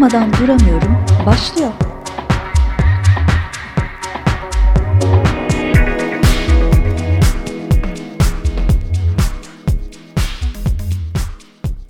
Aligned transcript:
Bakmadan 0.00 0.32
duramıyorum 0.32 1.04
başlıyor. 1.26 1.72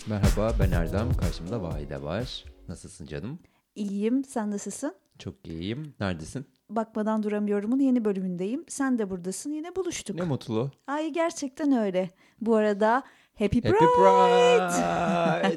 Merhaba 0.08 0.54
ben 0.60 0.70
Erdem. 0.70 1.12
Karşımda 1.20 1.62
Vahide 1.62 2.02
var. 2.02 2.44
Nasılsın 2.68 3.06
canım? 3.06 3.38
İyiyim, 3.74 4.24
sen 4.24 4.50
nasılsın? 4.50 4.94
Çok 5.18 5.46
iyiyim. 5.46 5.94
Neredesin? 6.00 6.46
Bakmadan 6.70 7.22
duramıyorum'un 7.22 7.78
yeni 7.78 8.04
bölümündeyim. 8.04 8.64
Sen 8.68 8.98
de 8.98 9.10
buradasın, 9.10 9.50
yine 9.50 9.76
buluştuk. 9.76 10.16
Ne 10.16 10.22
mutlu. 10.22 10.70
Ay 10.86 11.12
gerçekten 11.12 11.72
öyle. 11.72 12.10
Bu 12.40 12.56
arada 12.56 13.02
Happy, 13.40 13.56
Happy 13.56 13.70
Pride. 13.70 13.86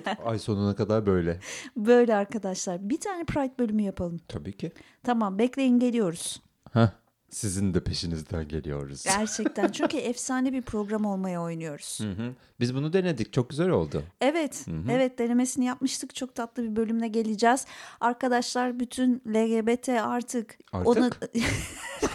Pride. 0.04 0.18
Ay 0.26 0.40
sonuna 0.40 0.76
kadar 0.76 1.06
böyle. 1.06 1.40
Böyle 1.78 2.16
arkadaşlar. 2.16 2.90
Bir 2.90 3.00
tane 3.00 3.24
Pride 3.24 3.54
bölümü 3.60 3.82
yapalım. 3.82 4.20
Tabii 4.28 4.58
ki. 4.58 4.72
Tamam, 5.04 5.40
bekleyin 5.40 5.80
geliyoruz. 5.80 6.42
Heh, 6.74 6.88
sizin 7.30 7.74
de 7.74 7.84
peşinizden 7.84 8.48
geliyoruz. 8.48 9.04
Gerçekten 9.04 9.68
çünkü 9.72 9.98
efsane 9.98 10.54
bir 10.54 10.62
program 10.62 11.06
olmaya 11.06 11.42
oynuyoruz. 11.42 12.00
Hı 12.02 12.12
hı. 12.12 12.34
Biz 12.60 12.76
bunu 12.76 12.94
denedik. 12.94 13.34
Çok 13.34 13.50
güzel 13.50 13.70
oldu. 13.70 14.04
Evet, 14.22 14.66
evet 14.92 15.20
denemesini 15.20 15.66
yapmıştık. 15.66 16.16
Çok 16.16 16.36
tatlı 16.36 16.64
bir 16.64 16.76
bölümle 16.76 17.08
geleceğiz. 17.08 17.66
Arkadaşlar 18.02 18.80
bütün 18.80 19.22
LGBT 19.28 19.90
artık, 19.90 20.58
Artık? 20.72 20.88
onu 20.88 21.10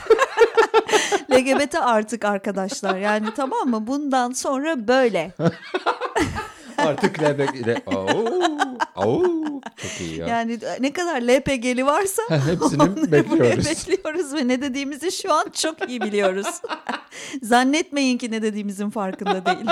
LGBT 1.30 1.74
artık 1.74 2.24
arkadaşlar. 2.24 2.96
Yani 2.98 3.26
tamam 3.36 3.68
mı? 3.68 3.86
Bundan 3.86 4.32
sonra 4.32 4.88
böyle. 4.88 5.32
Artık. 6.78 7.22
Le... 7.22 7.82
Oo, 7.86 8.32
oo. 8.96 9.60
Çok 9.76 10.00
iyi 10.00 10.18
ya. 10.18 10.26
Yani 10.26 10.58
ne 10.80 10.92
kadar 10.92 11.22
LPG'li 11.22 11.86
varsa 11.86 12.22
Hepsini 12.28 13.12
bekliyoruz. 13.12 13.66
bekliyoruz 13.66 14.34
ve 14.34 14.48
ne 14.48 14.62
dediğimizi 14.62 15.12
şu 15.12 15.32
an 15.32 15.50
çok 15.52 15.88
iyi 15.88 16.00
biliyoruz. 16.00 16.46
Zannetmeyin 17.42 18.18
ki 18.18 18.30
ne 18.30 18.42
dediğimizin 18.42 18.90
farkında 18.90 19.46
değil. 19.46 19.66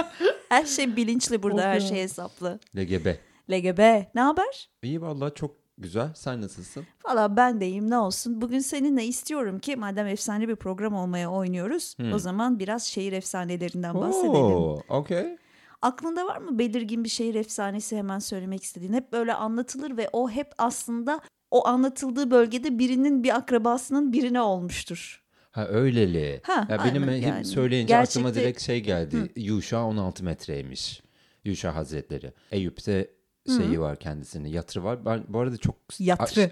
Her 0.48 0.64
şey 0.64 0.96
bilinçli 0.96 1.42
burada, 1.42 1.62
her 1.62 1.80
şey 1.80 2.02
hesaplı. 2.02 2.60
LGB. 2.76 3.06
LGB 3.50 4.04
ne 4.14 4.20
haber? 4.20 4.68
İyi 4.82 5.02
vallahi 5.02 5.34
çok 5.34 5.65
güzel. 5.78 6.10
Sen 6.14 6.40
nasılsın? 6.40 6.86
Valla 7.04 7.36
ben 7.36 7.60
deyim 7.60 7.90
ne 7.90 7.98
olsun. 7.98 8.40
Bugün 8.40 8.58
seninle 8.58 9.04
istiyorum 9.04 9.58
ki 9.58 9.76
madem 9.76 10.06
efsane 10.06 10.48
bir 10.48 10.56
program 10.56 10.94
olmaya 10.94 11.30
oynuyoruz 11.30 11.96
o 12.14 12.18
zaman 12.18 12.58
biraz 12.58 12.82
şehir 12.84 13.12
efsanelerinden 13.12 13.94
bahsedelim. 13.94 14.34
Oo, 14.34 14.80
okey. 14.88 15.36
Aklında 15.82 16.26
var 16.26 16.38
mı 16.38 16.58
belirgin 16.58 17.04
bir 17.04 17.08
şehir 17.08 17.34
efsanesi 17.34 17.96
hemen 17.96 18.18
söylemek 18.18 18.62
istediğin? 18.62 18.92
Hep 18.92 19.12
böyle 19.12 19.34
anlatılır 19.34 19.96
ve 19.96 20.08
o 20.12 20.30
hep 20.30 20.52
aslında 20.58 21.20
o 21.50 21.66
anlatıldığı 21.66 22.30
bölgede 22.30 22.78
birinin 22.78 23.22
bir 23.22 23.36
akrabasının 23.36 24.12
birine 24.12 24.40
olmuştur. 24.40 25.22
Ha 25.50 25.66
öyleli. 25.68 26.40
Ha, 26.44 26.66
ya 26.70 26.84
benim 26.84 27.08
hep 27.08 27.22
yani. 27.22 27.44
söyleyince 27.44 27.96
aklıma 27.96 28.28
Gerçekte- 28.28 28.40
direkt 28.40 28.60
şey 28.60 28.80
geldi. 28.80 29.32
Yuşa 29.36 29.84
16 29.84 30.24
metreymiş. 30.24 31.02
Yuşa 31.44 31.74
Hazretleri. 31.74 32.32
Eyüp'te 32.52 33.10
şeyi 33.46 33.80
var 33.80 33.96
kendisinin. 33.96 34.48
Yatırı 34.48 34.84
var. 34.84 35.04
Ben 35.04 35.24
bu 35.28 35.40
arada 35.40 35.56
çok 35.56 35.76
Yatırı. 35.98 36.50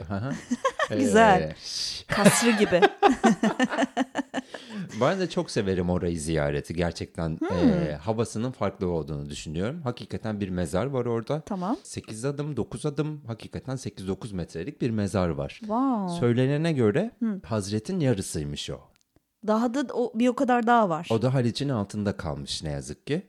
Güzel. 0.99 1.41
Ee, 1.43 1.55
Kasrı 2.09 2.51
gibi. 2.51 2.81
ben 5.01 5.21
de 5.21 5.29
çok 5.29 5.51
severim 5.51 5.91
orayı 5.91 6.21
ziyareti. 6.21 6.75
Gerçekten 6.75 7.39
e, 7.53 7.93
havasının 7.95 8.51
farklı 8.51 8.89
olduğunu 8.89 9.31
düşünüyorum. 9.31 9.83
Hakikaten 9.83 10.41
bir 10.41 10.49
mezar 10.49 10.87
var 10.87 11.07
orada. 11.07 11.41
tamam. 11.41 11.77
8 11.83 12.25
adım, 12.25 12.57
9 12.57 12.87
adım 12.87 13.21
hakikaten 13.27 13.77
8-9 13.77 14.35
metrelik 14.35 14.81
bir 14.81 14.91
mezar 14.91 15.29
var. 15.29 15.57
Wow. 15.61 16.21
Söylenene 16.21 16.73
göre 16.73 17.11
Hazret'in 17.45 18.01
yarısıymış 18.01 18.71
o. 18.71 18.81
Daha 19.47 19.75
da 19.75 19.87
o, 19.95 20.13
bir 20.19 20.29
o 20.29 20.35
kadar 20.35 20.67
daha 20.67 20.89
var. 20.89 21.09
O 21.11 21.23
da 21.23 21.35
Haliç'in 21.35 21.69
altında 21.69 22.17
kalmış 22.17 22.63
ne 22.63 22.71
yazık 22.71 23.07
ki. 23.07 23.23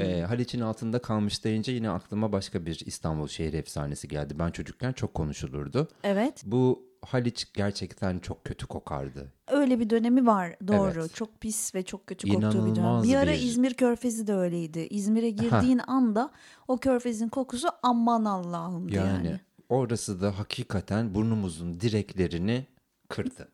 Ee, 0.00 0.20
Haliç'in 0.28 0.60
altında 0.60 0.98
kalmış 0.98 1.44
deyince 1.44 1.72
yine 1.72 1.90
aklıma 1.90 2.32
başka 2.32 2.66
bir 2.66 2.82
İstanbul 2.86 3.28
şehir 3.28 3.52
efsanesi 3.52 4.08
geldi. 4.08 4.38
Ben 4.38 4.50
çocukken 4.50 4.92
çok 4.92 5.14
konuşulurdu. 5.14 5.88
Evet. 6.04 6.42
Bu 6.46 6.90
Haliç 7.06 7.46
gerçekten 7.54 8.18
çok 8.18 8.44
kötü 8.44 8.66
kokardı. 8.66 9.32
Öyle 9.48 9.80
bir 9.80 9.90
dönemi 9.90 10.26
var. 10.26 10.56
Doğru. 10.68 10.90
Evet. 11.00 11.14
Çok 11.14 11.40
pis 11.40 11.74
ve 11.74 11.82
çok 11.82 12.06
kötü 12.06 12.28
koktuğu 12.28 12.48
bir 12.48 12.52
dönem. 12.52 12.66
İnanılmaz 12.66 13.04
Bir 13.08 13.14
ara 13.14 13.32
bir- 13.32 13.38
İzmir 13.42 13.74
Körfezi 13.74 14.26
de 14.26 14.34
öyleydi. 14.34 14.80
İzmir'e 14.90 15.30
girdiğin 15.30 15.80
anda 15.86 16.30
o 16.68 16.76
körfezin 16.78 17.28
kokusu 17.28 17.68
aman 17.82 18.24
Allah'ım 18.24 18.88
Yani, 18.88 19.26
yani. 19.26 19.40
orası 19.68 20.20
da 20.20 20.38
hakikaten 20.38 21.14
burnumuzun 21.14 21.80
direklerini 21.80 22.66
kırdı. 23.10 23.48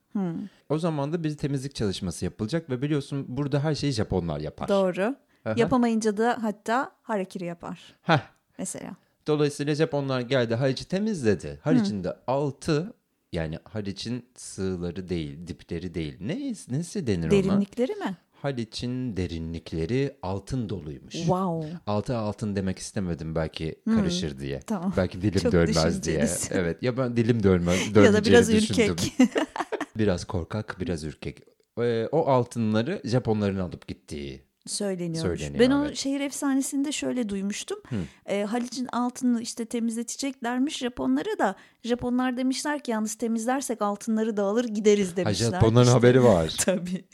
O 0.69 0.79
zaman 0.79 1.13
da 1.13 1.25
bir 1.25 1.37
temizlik 1.37 1.75
çalışması 1.75 2.25
yapılacak 2.25 2.71
ve 2.71 2.83
biliyorsun 2.83 3.25
burada 3.29 3.65
her 3.65 3.75
şeyi 3.75 3.93
Japonlar 3.93 4.41
yapar. 4.41 4.69
Doğru. 4.69 5.17
Yapamayınca 5.57 6.17
da 6.17 6.39
hatta 6.43 6.93
harekiri 7.03 7.45
yapar 7.45 7.95
Heh. 8.03 8.21
mesela. 8.59 8.97
Dolayısıyla 9.27 9.75
Japonlar 9.75 10.21
geldi 10.21 10.55
Haliç'i 10.55 10.89
temizledi. 10.89 11.61
Haliç'in 11.63 12.05
de 12.05 12.17
altı 12.27 12.93
yani 13.33 13.59
Haliç'in 13.65 14.29
sığları 14.37 15.09
değil, 15.09 15.47
dipleri 15.47 15.95
değil. 15.95 16.17
Ne, 16.21 16.55
nesi 16.71 17.07
denir 17.07 17.25
ona? 17.25 17.31
Derinlikleri 17.31 17.95
mi? 17.95 18.17
Haliç'in 18.47 19.17
derinlikleri 19.17 20.17
altın 20.23 20.69
doluymuş. 20.69 21.15
Wow. 21.15 21.79
Altı 21.87 22.17
altın 22.17 22.57
demek 22.57 22.79
istemedim 22.79 23.35
belki 23.35 23.75
karışır 23.85 24.39
diye. 24.39 24.61
Tamam. 24.61 24.95
Belki 24.97 25.23
dilim 25.23 25.41
Çok 25.41 25.53
dönmez 25.53 26.03
diye. 26.03 26.29
Evet 26.51 26.83
ya 26.83 26.97
ben 26.97 27.17
dilim 27.17 27.43
dönmez, 27.43 27.79
Ya 27.97 28.13
da 28.13 28.25
biraz 28.25 28.53
düşündüm. 28.53 28.85
ürkek. 28.93 29.13
biraz 29.99 30.25
korkak, 30.25 30.77
biraz 30.81 31.05
ürkek. 31.05 31.39
Ee, 31.81 32.09
o 32.13 32.27
altınları 32.27 33.01
Japonların 33.05 33.59
alıp 33.59 33.89
gittiği. 33.89 34.43
Söyleniyormuş. 34.67 35.41
Söyleniyor, 35.41 35.61
ben 35.65 35.71
o 35.71 35.85
evet. 35.87 35.97
şehir 35.97 36.21
efsanesinde 36.21 36.93
şöyle 36.93 37.29
duymuştum. 37.29 37.79
Ee, 38.27 38.43
Haliç'in 38.45 38.87
altını 38.87 39.43
işte 39.43 39.65
temizleteceklermiş 39.65 40.79
Japonlara 40.79 41.39
da. 41.39 41.55
Japonlar 41.85 42.37
demişler 42.37 42.81
ki 42.81 42.91
yalnız 42.91 43.15
temizlersek 43.15 43.83
altınları 43.83 44.37
da 44.37 44.43
alır 44.43 44.65
gideriz 44.65 45.13
Ha, 45.13 45.17
demişler. 45.17 45.51
Japonların 45.51 45.85
İşte- 45.87 45.93
haberi 45.99 46.25
var. 46.25 46.55
Tabii. 46.65 47.05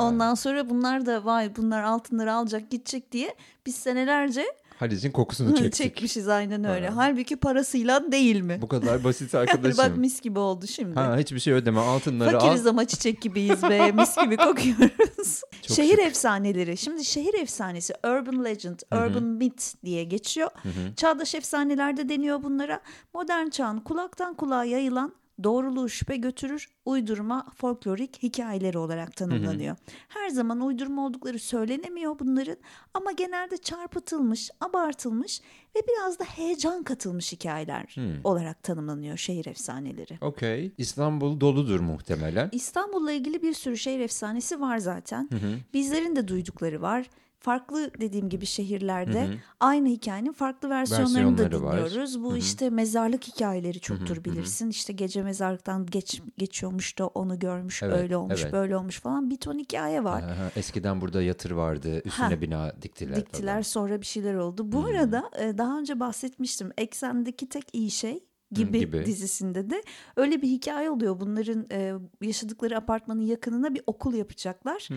Ondan 0.00 0.34
sonra 0.34 0.70
bunlar 0.70 1.06
da 1.06 1.24
vay 1.24 1.56
bunlar 1.56 1.82
altınları 1.82 2.32
alacak 2.32 2.70
gidecek 2.70 3.12
diye 3.12 3.34
biz 3.66 3.74
senelerce 3.74 4.44
Haliç'in 4.78 5.10
kokusunu 5.10 5.56
çektik. 5.56 5.74
çekmişiz 5.74 6.28
aynen 6.28 6.64
öyle. 6.64 6.88
Halbuki 6.88 7.36
parasıyla 7.36 8.12
değil 8.12 8.40
mi? 8.40 8.58
Bu 8.62 8.68
kadar 8.68 9.04
basit 9.04 9.34
arkadaşım. 9.34 9.78
bak 9.78 9.96
mis 9.96 10.20
gibi 10.20 10.38
oldu 10.38 10.66
şimdi. 10.66 10.94
Ha 10.94 11.16
hiçbir 11.18 11.40
şey 11.40 11.52
ödeme 11.54 11.80
altınları 11.80 12.38
Fakiriz 12.38 12.66
al. 12.66 12.70
ama 12.70 12.84
çiçek 12.86 13.22
gibiyiz 13.22 13.62
be. 13.62 13.92
Mis 13.92 14.16
gibi 14.16 14.36
kokuyoruz. 14.36 15.40
Çok 15.62 15.76
şehir 15.76 15.96
şık. 15.96 16.04
efsaneleri. 16.06 16.76
Şimdi 16.76 17.04
şehir 17.04 17.34
efsanesi 17.34 17.94
urban 18.06 18.44
legend, 18.44 18.78
urban 18.92 19.22
myth 19.24 19.64
diye 19.84 20.04
geçiyor. 20.04 20.50
Çağdaş 20.96 21.34
efsanelerde 21.34 22.08
deniyor 22.08 22.42
bunlara. 22.42 22.80
Modern 23.14 23.48
çağın 23.48 23.78
kulaktan 23.80 24.34
kulağa 24.34 24.64
yayılan 24.64 25.12
doğruluğu 25.44 25.88
şüphe 25.88 26.16
götürür, 26.16 26.68
uydurma, 26.84 27.46
folklorik 27.56 28.22
hikayeleri 28.22 28.78
olarak 28.78 29.16
tanımlanıyor. 29.16 29.76
Her 30.08 30.28
zaman 30.28 30.60
uydurma 30.60 31.06
oldukları 31.06 31.38
söylenemiyor 31.38 32.18
bunların 32.18 32.56
ama 32.94 33.12
genelde 33.12 33.56
çarpıtılmış, 33.56 34.50
abartılmış 34.60 35.40
ve 35.76 35.80
biraz 35.88 36.18
da 36.18 36.24
heyecan 36.24 36.82
katılmış 36.82 37.32
hikayeler 37.32 37.96
olarak 38.24 38.62
tanımlanıyor 38.62 39.16
şehir 39.16 39.46
efsaneleri. 39.46 40.18
Okey. 40.20 40.72
İstanbul 40.78 41.40
doludur 41.40 41.80
muhtemelen. 41.80 42.48
İstanbul'la 42.52 43.12
ilgili 43.12 43.42
bir 43.42 43.54
sürü 43.54 43.76
şehir 43.76 44.00
efsanesi 44.00 44.60
var 44.60 44.78
zaten. 44.78 45.28
Bizlerin 45.74 46.16
de 46.16 46.28
duydukları 46.28 46.82
var. 46.82 47.10
Farklı 47.40 47.90
dediğim 48.00 48.28
gibi 48.28 48.46
şehirlerde 48.46 49.28
aynı 49.60 49.88
hikayenin 49.88 50.32
farklı 50.32 50.70
versiyonlarını 50.70 51.38
da 51.38 51.42
Versiyonları 51.42 51.64
var. 51.64 51.76
dinliyoruz. 51.86 52.22
Bu 52.24 52.36
işte 52.36 52.70
mezarlık 52.70 53.24
hikayeleri 53.24 53.80
çoktur 53.80 54.24
bilirsin. 54.24 54.70
İşte 54.70 54.92
gece 54.92 55.22
mezarlıktan 55.22 55.86
geç 55.86 56.22
geçiyormuş 56.38 56.98
da 56.98 57.06
onu 57.06 57.38
görmüş, 57.38 57.82
Evet, 57.82 57.96
öyle 57.98 58.16
olmuş, 58.16 58.42
evet. 58.42 58.52
böyle 58.52 58.76
olmuş 58.76 59.00
falan. 59.00 59.30
Bir 59.30 59.36
ton 59.36 59.58
hikaye 59.58 60.04
var. 60.04 60.22
Aha, 60.22 60.50
eskiden 60.56 61.00
burada 61.00 61.22
yatır 61.22 61.50
vardı. 61.50 62.02
Üstüne 62.04 62.26
Ha. 62.26 62.40
bina 62.40 62.72
diktiler. 62.82 63.16
Diktiler 63.16 63.52
falan. 63.52 63.62
sonra 63.62 64.00
bir 64.00 64.06
şeyler 64.06 64.34
oldu. 64.34 64.72
Bu 64.72 64.84
arada 64.84 65.30
e, 65.40 65.58
daha 65.58 65.78
önce 65.78 66.00
bahsetmiştim. 66.00 66.70
Eksendeki 66.78 67.48
tek 67.48 67.64
iyi 67.72 67.90
şey 67.90 68.24
gibi, 68.52 68.78
gibi. 68.78 69.06
dizisinde 69.06 69.70
de 69.70 69.82
öyle 70.16 70.42
bir 70.42 70.48
hikaye 70.48 70.90
oluyor. 70.90 71.20
Bunların 71.20 71.66
e, 71.72 71.94
yaşadıkları 72.22 72.76
apartmanın 72.76 73.22
yakınına 73.22 73.74
bir 73.74 73.82
okul 73.86 74.14
yapacaklar. 74.14 74.88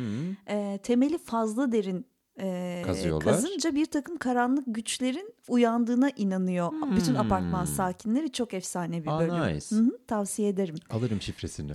E, 0.48 0.78
temeli 0.84 1.18
fazla 1.18 1.72
derin 1.72 2.06
e, 2.42 2.82
Kazıyorlar. 2.86 3.34
kazınca 3.34 3.76
bir 3.76 3.86
takım 3.86 4.18
karanlık 4.18 4.64
güçlerin 4.68 5.34
uyandığına 5.48 6.10
inanıyor. 6.10 6.72
Bütün 6.96 7.16
apartman 7.16 7.66
sakinleri 7.66 8.32
çok 8.32 8.54
efsane 8.54 9.04
bir 9.04 9.08
Aa, 9.10 9.20
bölüm. 9.20 9.56
nice. 9.56 9.76
Hı 9.76 9.80
hı, 9.80 9.98
tavsiye 10.08 10.50
ederim. 10.50 10.76
Alırım 10.90 11.22
şifresini. 11.22 11.72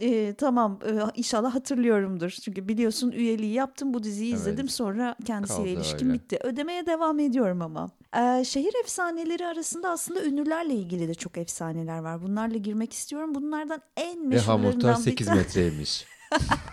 e, 0.00 0.34
tamam 0.34 0.78
e, 0.86 0.92
inşallah 1.14 1.54
hatırlıyorumdur. 1.54 2.30
Çünkü 2.30 2.68
biliyorsun 2.68 3.10
üyeliği 3.10 3.52
yaptım 3.52 3.94
bu 3.94 4.02
diziyi 4.02 4.30
Evet. 4.30 4.40
izledim 4.40 4.68
sonra 4.68 5.16
kendisiyle 5.24 5.58
Kaldı 5.58 5.68
ilişkim 5.68 6.08
öyle. 6.08 6.18
bitti. 6.18 6.38
Ödemeye 6.42 6.86
devam 6.86 7.18
ediyorum 7.18 7.62
ama. 7.62 7.90
E, 8.16 8.44
şehir 8.44 8.72
efsaneleri 8.82 9.46
arasında 9.46 9.90
aslında 9.90 10.24
ünlülerle 10.24 10.74
ilgili 10.74 11.08
de 11.08 11.14
çok 11.14 11.38
efsaneler 11.38 11.98
var. 11.98 12.22
Bunlarla 12.22 12.56
girmek 12.56 12.92
istiyorum. 12.92 13.34
Bunlardan 13.34 13.80
en 13.96 14.26
meşhurlarından 14.28 14.96
bir 14.98 15.02
8 15.02 15.26
tane- 15.26 15.38
metreymiş. 15.38 16.04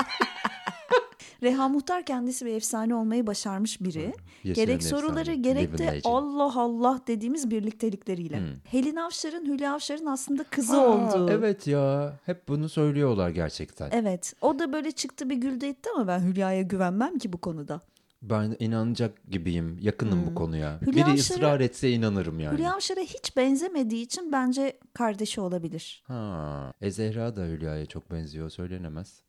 Reha 1.45 1.69
Muhtar 1.69 2.05
kendisi 2.05 2.45
bir 2.45 2.53
efsane 2.53 2.95
olmayı 2.95 3.27
başarmış 3.27 3.81
biri. 3.81 4.13
Yaşayan 4.43 4.65
gerek 4.65 4.75
efsane, 4.81 5.01
soruları 5.01 5.33
gerek 5.33 5.77
de. 5.77 5.99
Allah 6.03 6.59
Allah 6.59 7.01
dediğimiz 7.07 7.51
birliktelikleriyle. 7.51 8.41
Helin 8.63 8.95
Avşar'ın 8.95 9.45
Hülya 9.45 9.73
Avşar'ın 9.73 10.05
aslında 10.05 10.43
kızı 10.43 10.81
Aa, 10.81 10.87
olduğu. 10.87 11.29
Evet 11.31 11.67
ya 11.67 12.13
hep 12.25 12.47
bunu 12.47 12.69
söylüyorlar 12.69 13.29
gerçekten. 13.29 13.89
Evet. 13.91 14.33
O 14.41 14.59
da 14.59 14.73
böyle 14.73 14.91
çıktı 14.91 15.29
bir 15.29 15.35
güldü 15.35 15.65
etti 15.65 15.89
ama 15.95 16.07
ben 16.07 16.19
Hülya'ya 16.19 16.61
güvenmem 16.61 17.17
ki 17.17 17.33
bu 17.33 17.37
konuda. 17.37 17.81
Ben 18.21 18.55
inanacak 18.59 19.31
gibiyim. 19.31 19.77
Yakınım 19.81 20.25
bu 20.27 20.35
konuya. 20.35 20.79
Hmm. 20.79 20.87
Hülya 20.87 21.05
Biri 21.05 21.13
Avşar'a- 21.13 21.35
ısrar 21.35 21.59
etse 21.59 21.91
inanırım 21.91 22.39
yani. 22.39 22.57
Hülya 22.57 22.73
Avşar'a 22.73 23.01
hiç 23.01 23.37
benzemediği 23.37 24.05
için 24.05 24.31
bence 24.31 24.79
kardeşi 24.93 25.41
olabilir. 25.41 26.03
Ha, 26.07 26.73
e 26.81 26.91
Zehra 26.91 27.35
da 27.35 27.41
Hülya'ya 27.41 27.85
çok 27.85 28.11
benziyor 28.11 28.49
söylenemez. 28.49 29.21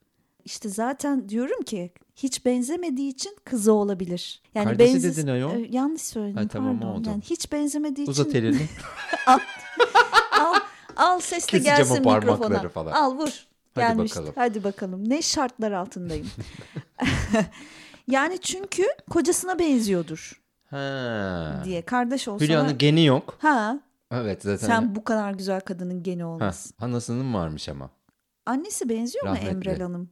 İşte 0.46 0.68
zaten 0.68 1.28
diyorum 1.28 1.62
ki 1.62 1.92
hiç 2.16 2.44
benzemediği 2.44 3.10
için 3.10 3.36
kızı 3.44 3.72
olabilir. 3.72 4.42
Yani 4.54 4.64
Kardeşi 4.64 4.94
benziz- 4.94 5.16
dedin 5.16 5.28
ayol. 5.28 5.50
Ee, 5.54 5.66
yanlış 5.70 6.02
söyledim 6.02 6.36
Ha, 6.36 6.48
tamam, 6.48 6.80
pardon. 6.80 6.92
oldu. 6.94 7.08
Yani 7.08 7.22
hiç 7.22 7.52
benzemediği 7.52 8.08
Uzat 8.08 8.26
için 8.26 8.38
elini. 8.38 8.66
al, 10.40 10.54
al 10.96 11.20
sesle 11.20 11.46
Keseceğim 11.58 11.76
o 11.76 11.78
gelsin 11.78 12.02
mikrofona. 12.14 12.68
falan. 12.68 12.92
Al 12.92 13.14
vur. 13.18 13.46
Hadi 13.74 13.98
bakalım. 13.98 14.32
Hadi 14.34 14.64
bakalım. 14.64 15.08
Ne 15.08 15.22
şartlar 15.22 15.72
altındayım. 15.72 16.30
yani 18.08 18.38
çünkü 18.40 18.82
kocasına 19.10 19.58
benziyordur 19.58 20.42
Ha. 20.70 21.62
diye. 21.64 21.82
Kardeş 21.82 22.28
olsa 22.28 22.44
Hülya'nın 22.44 22.78
geni 22.78 23.04
yok. 23.04 23.36
ha 23.40 23.80
Evet 24.10 24.42
zaten. 24.42 24.66
sen 24.66 24.94
bu 24.94 25.04
kadar 25.04 25.32
güzel 25.32 25.60
kadının 25.60 26.02
geni 26.02 26.22
Ha, 26.22 26.28
olmasın. 26.28 26.72
anasının 26.80 27.34
varmış 27.34 27.68
ama. 27.68 27.90
Annesi 28.46 28.88
benziyor 28.88 29.24
mu 29.24 29.30
Rahmetli. 29.30 29.50
Emrel 29.50 29.80
Hanım? 29.80 30.08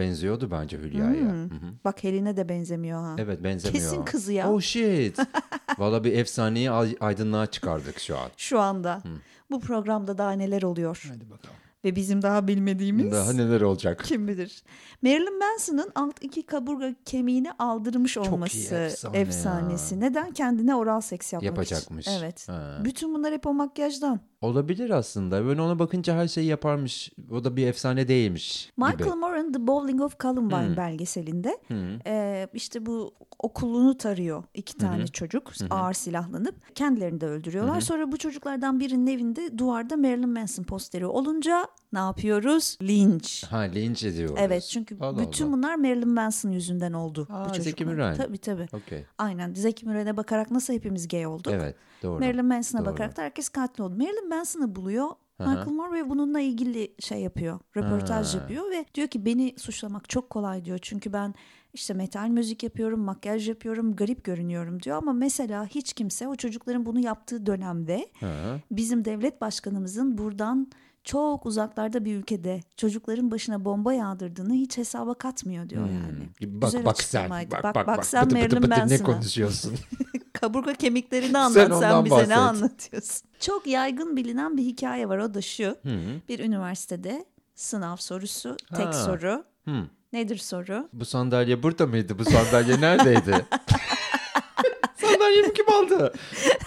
Benziyordu 0.00 0.50
bence 0.50 0.78
Hülya'ya. 0.78 1.12
Hmm. 1.32 1.50
Hı 1.50 1.54
hı. 1.54 1.74
Bak 1.84 2.04
Helin'e 2.04 2.36
de 2.36 2.48
benzemiyor 2.48 3.00
ha. 3.02 3.14
Evet 3.18 3.42
benzemiyor. 3.44 3.84
Kesin 3.84 4.04
kızı 4.04 4.32
ya. 4.32 4.52
Oh 4.52 4.60
shit. 4.60 5.18
Valla 5.78 6.04
bir 6.04 6.12
efsaneyi 6.12 6.70
ay- 6.70 6.96
aydınlığa 7.00 7.46
çıkardık 7.46 7.98
şu 8.00 8.18
an. 8.18 8.28
Şu 8.36 8.60
anda. 8.60 9.02
Bu 9.50 9.60
programda 9.60 10.18
daha 10.18 10.32
neler 10.32 10.62
oluyor? 10.62 11.02
Hadi 11.08 11.30
bakalım. 11.30 11.56
Ve 11.84 11.96
bizim 11.96 12.22
daha 12.22 12.48
bilmediğimiz 12.48 13.12
Daha 13.12 13.32
neler 13.32 13.60
olacak? 13.60 14.02
kim 14.04 14.28
bilir. 14.28 14.62
Marilyn 15.02 15.38
Manson'ın 15.38 15.90
alt 15.94 16.24
iki 16.24 16.46
kaburga 16.46 16.94
kemiğini 17.04 17.52
aldırmış 17.52 18.18
olması 18.18 18.74
efsane 18.74 19.16
ya. 19.16 19.22
efsanesi. 19.22 20.00
Neden? 20.00 20.32
Kendine 20.32 20.74
oral 20.74 21.00
seks 21.00 21.32
yapmak 21.32 21.46
Yapacakmış. 21.46 22.06
için. 22.06 22.18
Evet. 22.18 22.48
Ha. 22.48 22.78
Bütün 22.84 23.14
bunlar 23.14 23.32
hep 23.32 23.46
o 23.46 23.54
makyajdan. 23.54 24.20
Olabilir 24.42 24.90
aslında. 24.90 25.48
Ben 25.48 25.58
ona 25.58 25.78
bakınca 25.78 26.14
her 26.16 26.28
şeyi 26.28 26.46
yaparmış. 26.46 27.12
O 27.30 27.44
da 27.44 27.56
bir 27.56 27.66
efsane 27.66 28.08
değilmiş 28.08 28.72
Michael 28.76 28.96
gibi. 28.98 29.08
Moore'ın 29.08 29.52
The 29.52 29.66
Bowling 29.66 30.00
of 30.00 30.20
Columbine 30.20 30.66
Hmm. 30.68 30.76
belgeselinde 30.76 31.58
Hı. 31.68 31.74
e, 32.06 32.46
işte 32.54 32.86
bu 32.86 33.14
okulunu 33.38 33.96
tarıyor 33.96 34.44
iki 34.54 34.76
tane 34.78 35.06
çocuk 35.06 35.52
ağır 35.70 35.92
silahlanıp 35.92 36.74
kendilerini 36.76 37.20
de 37.20 37.26
öldürüyorlar. 37.26 37.80
Sonra 37.80 38.12
bu 38.12 38.16
çocuklardan 38.16 38.80
birinin 38.80 39.06
evinde 39.06 39.58
duvarda 39.58 39.96
Marilyn 39.96 40.28
Manson 40.28 40.62
posteri 40.64 41.06
olunca 41.06 41.66
ne 41.92 41.98
yapıyoruz? 41.98 42.78
Linç. 42.82 43.44
Ha 43.44 43.58
linç 43.58 44.04
ediyoruz. 44.04 44.36
Evet 44.38 44.62
çünkü 44.72 44.96
Allah 45.00 45.18
bütün 45.18 45.44
Allah. 45.46 45.52
bunlar 45.52 45.74
Marilyn 45.74 46.08
Manson 46.08 46.50
yüzünden 46.50 46.92
oldu. 46.92 47.26
Aa, 47.30 47.50
bu 47.50 47.62
Zeki. 47.62 47.84
Müren. 47.84 48.16
Tabii 48.16 48.38
tabii. 48.38 48.66
Okey. 48.72 49.04
Aynen 49.18 49.54
Zeki 49.54 49.86
Müren'e 49.86 50.16
bakarak 50.16 50.50
nasıl 50.50 50.72
hepimiz 50.74 51.08
gay 51.08 51.26
olduk? 51.26 51.52
Evet 51.52 51.76
doğru. 52.02 52.20
Marilyn 52.20 52.44
Manson'a 52.46 52.86
bakarak 52.86 53.16
da 53.16 53.22
herkes 53.22 53.48
katil 53.48 53.82
oldu. 53.82 53.94
Marilyn 53.98 54.28
Manson'ı 54.28 54.76
buluyor. 54.76 55.08
Hı. 55.38 55.48
Michael 55.48 55.92
ve 55.92 56.10
bununla 56.10 56.40
ilgili 56.40 56.94
şey 56.98 57.20
yapıyor. 57.20 57.58
Röportaj 57.76 58.34
Ha. 58.34 58.38
yapıyor 58.38 58.70
ve 58.70 58.84
diyor 58.94 59.08
ki 59.08 59.24
beni 59.26 59.54
suçlamak 59.58 60.08
çok 60.08 60.30
kolay 60.30 60.64
diyor. 60.64 60.78
Çünkü 60.82 61.12
ben 61.12 61.34
işte 61.74 61.94
metal 61.94 62.28
müzik 62.28 62.62
yapıyorum, 62.62 63.00
makyaj 63.00 63.48
yapıyorum, 63.48 63.96
garip 63.96 64.24
görünüyorum 64.24 64.82
diyor. 64.82 64.96
Ama 64.96 65.12
mesela 65.12 65.66
hiç 65.66 65.92
kimse 65.92 66.28
o 66.28 66.36
çocukların 66.36 66.86
bunu 66.86 67.00
yaptığı 67.00 67.46
dönemde 67.46 68.08
Ha. 68.20 68.26
bizim 68.70 69.04
devlet 69.04 69.40
başkanımızın 69.40 70.18
buradan 70.18 70.70
çok 71.04 71.46
uzaklarda 71.46 72.04
bir 72.04 72.14
ülkede 72.16 72.60
çocukların 72.76 73.30
başına 73.30 73.64
bomba 73.64 73.92
yağdırdığını 73.94 74.52
hiç 74.54 74.78
hesaba 74.78 75.14
katmıyor 75.14 75.68
diyor 75.68 75.86
yani. 75.86 76.18
Hmm. 76.18 76.60
Bak 76.60 76.70
Güzel 76.70 76.84
bak 76.84 77.02
sen. 77.02 77.30
Bak 77.30 77.50
Bak, 77.62 77.74
bak, 77.74 77.86
bak 77.86 78.06
sen 78.06 78.30
Bıdı 78.30 78.62
bıdı 78.62 78.88
ne 78.88 79.02
konuşuyorsun? 79.02 79.74
Kaburga 80.32 80.74
kemiklerini 80.74 81.38
anlat 81.38 81.52
Sen 81.52 81.80
sen, 81.80 82.04
bize 82.04 82.14
bahset. 82.14 82.28
ne 82.28 82.36
anlatıyorsun? 82.36 83.28
Çok 83.40 83.66
yaygın 83.66 84.16
bilinen 84.16 84.56
bir 84.56 84.62
hikaye 84.62 85.08
var 85.08 85.18
o 85.18 85.34
da 85.34 85.42
şu. 85.42 85.64
Hı. 85.64 85.90
Bir 86.28 86.38
üniversitede 86.38 87.24
sınav 87.54 87.96
sorusu 87.96 88.56
tek 88.76 88.86
Ha. 88.86 88.92
soru. 88.92 89.44
Hı. 89.64 89.84
Nedir 90.12 90.36
soru? 90.36 90.88
Bu 90.92 91.04
sandalye 91.04 91.62
burada 91.62 91.86
mıydı? 91.86 92.18
Bu 92.18 92.24
sandalye 92.24 92.80
neredeydi? 92.80 93.46
Sandalyemi 95.00 95.54
kim 95.54 95.68
aldı? 95.68 96.12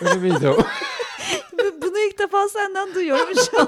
Öyle 0.01 0.13
miydi 0.19 0.47
o? 0.49 0.57
Bu- 1.53 1.81
Bunu 1.81 1.97
ilk 1.99 2.19
defa 2.19 2.47
senden 2.49 2.95
duyuyorum 2.95 3.35
şu 3.51 3.61
an. 3.61 3.67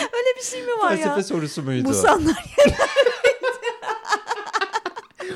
Öyle 0.00 0.36
bir 0.38 0.42
şey 0.42 0.62
mi 0.62 0.72
var 0.72 0.88
Felsefe 0.88 1.16
ya? 1.16 1.22
sorusu 1.22 1.62
muydu? 1.62 1.88
Bu 1.88 1.94
sandalye. 1.94 2.34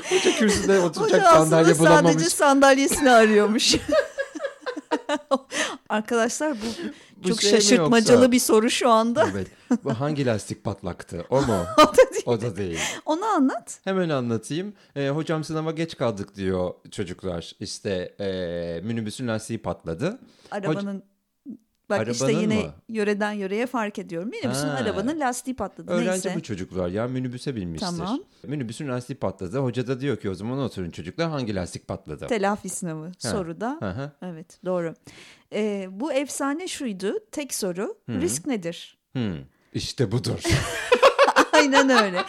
Hoca 0.09 0.31
kürsüde 0.37 0.79
oturacak 0.79 1.19
Hoca 1.21 1.31
sandalye 1.31 1.79
bulamamış. 1.79 2.11
sadece 2.11 2.29
sandalyesini 2.29 3.11
arıyormuş. 3.11 3.75
Arkadaşlar 5.89 6.51
bu, 6.51 6.65
Bu 7.23 7.27
çok 7.27 7.41
şey 7.41 7.51
şaşırtmacalı 7.51 8.15
yoksa? 8.17 8.31
bir 8.31 8.39
soru 8.39 8.69
şu 8.69 8.89
anda. 8.89 9.27
Evet. 9.31 9.47
Bu 9.83 9.93
hangi 9.99 10.25
lastik 10.25 10.63
patlaktı? 10.63 11.25
O 11.29 11.41
mu? 11.41 11.65
O 11.77 11.81
da 11.93 11.97
değil. 12.13 12.23
O 12.25 12.41
da 12.41 12.55
değil. 12.57 12.79
Onu 13.05 13.25
anlat. 13.25 13.79
Hemen 13.83 14.09
anlatayım. 14.09 14.73
Ee, 14.95 15.09
hocam 15.09 15.43
sınava 15.43 15.71
geç 15.71 15.97
kaldık 15.97 16.35
diyor 16.35 16.73
çocuklar. 16.91 17.55
İşte 17.59 18.15
ee, 18.19 18.81
minibüsün 18.83 19.27
lastiği 19.27 19.61
patladı. 19.61 20.19
Arabanın 20.51 21.03
Bak 21.99 22.07
işte 22.11 22.25
Arabanın 22.25 22.41
yine 22.41 22.63
mı? 22.63 22.73
yöreden 22.89 23.31
yöreye 23.31 23.65
fark 23.65 23.99
ediyorum. 23.99 24.29
Minibüsün 24.29 24.67
Ha. 24.67 24.73
arabanın 24.81 25.19
lastiği 25.19 25.55
patladı. 25.55 25.91
Öğrenci 25.91 26.09
Neyse. 26.11 26.33
bu 26.35 26.41
çocuklar 26.43 26.89
ya 26.89 27.07
minibüse 27.07 27.55
binmiştir. 27.55 27.87
Tamam. 27.87 28.19
Minibüsün 28.47 28.87
lastiği 28.87 29.17
patladı. 29.17 29.57
Hoca 29.59 29.87
da 29.87 29.99
diyor 30.01 30.17
ki 30.17 30.29
o 30.29 30.33
zaman 30.33 30.59
oturun 30.59 30.89
çocuklar 30.89 31.29
hangi 31.29 31.55
lastik 31.55 31.87
patladı? 31.87 32.27
Telafi 32.27 32.69
sınavı 32.69 33.11
soruda. 33.19 33.77
Hı 33.79 33.89
hı. 33.89 34.11
Evet 34.21 34.59
doğru. 34.65 34.93
Ee, 35.53 35.87
bu 35.91 36.13
efsane 36.13 36.67
şuydu. 36.67 37.13
Tek 37.31 37.53
soru. 37.53 37.97
Risk 38.09 38.47
nedir? 38.47 38.97
Hmm, 39.13 39.35
İşte 39.73 40.11
budur. 40.11 40.39
Aynen 41.53 41.89
öyle. 41.89 42.23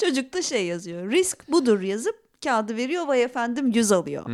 Çocuk 0.00 0.32
da 0.32 0.42
şey 0.42 0.66
yazıyor. 0.66 1.10
Risk 1.10 1.52
budur 1.52 1.80
yazıp 1.80 2.27
kağıdı 2.44 2.76
veriyor. 2.76 3.06
Vay 3.06 3.22
efendim 3.22 3.70
100 3.70 3.92
alıyor. 3.92 4.26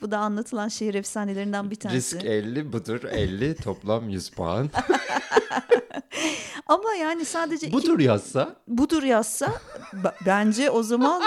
Bu 0.00 0.10
da 0.10 0.18
anlatılan 0.18 0.68
şehir 0.68 0.94
efsanelerinden 0.94 1.70
bir 1.70 1.76
tanesi. 1.76 2.16
Risk 2.16 2.24
50 2.26 2.72
budur 2.72 3.04
50 3.04 3.54
toplam 3.64 4.08
100 4.08 4.30
puan. 4.30 4.70
Ama 6.66 6.94
yani 6.94 7.24
sadece 7.24 7.66
iki- 7.66 7.76
budur 7.76 7.98
yazsa. 7.98 8.56
budur 8.68 9.02
yazsa 9.02 9.52
bence 10.26 10.70
o 10.70 10.82
zaman 10.82 11.22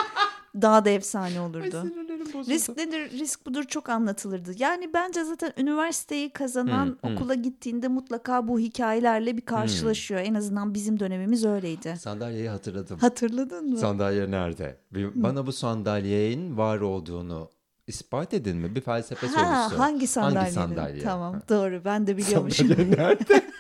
daha 0.56 0.86
da 0.86 0.90
efsane 0.90 1.42
olurdu. 1.42 1.84
Sinirlerim 2.24 2.40
bozuldu. 2.40 2.56
Risk 2.56 2.78
nedir? 2.78 3.12
Risk 3.20 3.46
budur 3.46 3.64
çok 3.64 3.90
anlatılırdı. 3.90 4.52
Yani 4.60 4.94
bence 4.94 5.24
zaten 5.24 5.54
üniversiteyi 5.58 6.30
kazanan 6.34 6.98
Hmm, 7.02 7.12
okula 7.14 7.34
gittiğinde 7.36 7.88
mutlaka 7.88 8.48
bu 8.48 8.60
hikayelerle 8.60 9.38
bir 9.38 9.42
karşılaşıyor. 9.42 10.20
En 10.22 10.34
azından 10.34 10.74
bizim 10.74 11.00
dönemimiz 11.00 11.46
öyleydi. 11.46 11.96
Sandalyeyi 12.00 12.50
hatırladım. 12.50 13.00
Hatırladın 13.00 13.70
mı? 13.70 13.78
Sandalye 13.78 14.32
nerede? 14.32 14.78
Bir- 14.94 15.24
bana 15.24 15.48
bu 15.48 15.52
sandalyenin 15.52 16.58
var 16.58 16.80
olduğunu 16.80 17.50
ispat 17.88 18.34
edin 18.34 18.58
mi? 18.58 18.76
Bir 18.76 18.82
felsefe 18.82 19.28
sorusu. 19.28 19.42
Ha, 19.48 19.78
hangi 19.78 20.08
sandalye? 20.08 20.38
Hangi 20.40 20.52
sandalye? 20.52 21.04
Tamam 21.04 21.34
Ha. 21.34 21.42
doğru 21.50 21.82
ben 21.86 22.08
de 22.08 22.18
biliyormuşum. 22.18 22.68
Sandalye 22.68 22.92
nerede? 22.92 23.42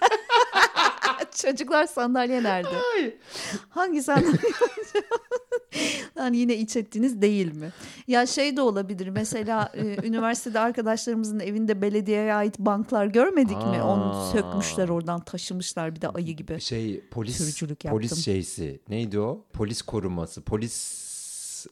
Çocuklar 1.41 1.85
sandalye 1.87 2.43
nerede? 2.43 2.69
Hangi 3.69 4.03
sandalye? 4.03 4.37
Lan 6.17 6.33
yine 6.33 6.55
iç 6.55 6.75
ettiniz 6.75 7.21
değil 7.21 7.55
mi? 7.55 7.71
Ya 8.07 8.25
şey 8.25 8.57
de 8.57 8.61
olabilir 8.61 9.07
mesela 9.07 9.71
e, 9.73 10.07
üniversitede 10.07 10.59
arkadaşlarımızın 10.59 11.39
evinde 11.39 11.81
belediyeye 11.81 12.33
ait 12.33 12.59
banklar 12.59 13.05
görmedik 13.05 13.57
mi? 13.57 13.81
Onu 13.83 14.15
Aa. 14.15 14.31
sökmüşler 14.31 14.89
oradan 14.89 15.19
taşımışlar 15.19 15.95
bir 15.95 16.01
de 16.01 16.09
ayı 16.09 16.35
gibi. 16.35 16.61
Şey 16.61 17.01
polis 17.11 17.37
Sürücülük 17.37 17.85
yaptım. 17.85 17.99
polis 17.99 18.25
şeysi 18.25 18.79
neydi 18.89 19.19
o? 19.19 19.45
Polis 19.53 19.81
koruması, 19.81 20.41
polis 20.41 21.01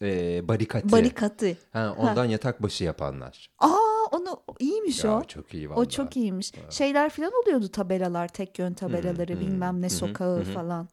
e, 0.01 0.47
barikatı. 0.47 0.91
Barikatı. 0.91 1.57
Ha, 1.73 1.95
ondan 1.97 2.25
yatak 2.25 2.63
başı 2.63 2.83
yapanlar. 2.83 3.49
Aa 3.59 3.88
onu 4.31 4.55
iyiymiş 4.59 5.03
Ya 5.03 5.17
o. 5.17 5.23
çok 5.23 5.53
iyi 5.53 5.69
O 5.69 5.85
çok 5.85 6.17
iyiymiş. 6.17 6.51
Şeyler 6.69 7.09
falan 7.09 7.31
oluyordu 7.43 7.67
tabelalar, 7.67 8.27
tek 8.27 8.59
yön 8.59 8.73
tabelaları, 8.73 9.39
bilmem 9.39 9.81
ne 9.81 9.89
sokağı 9.89 10.43
falan. 10.43 10.87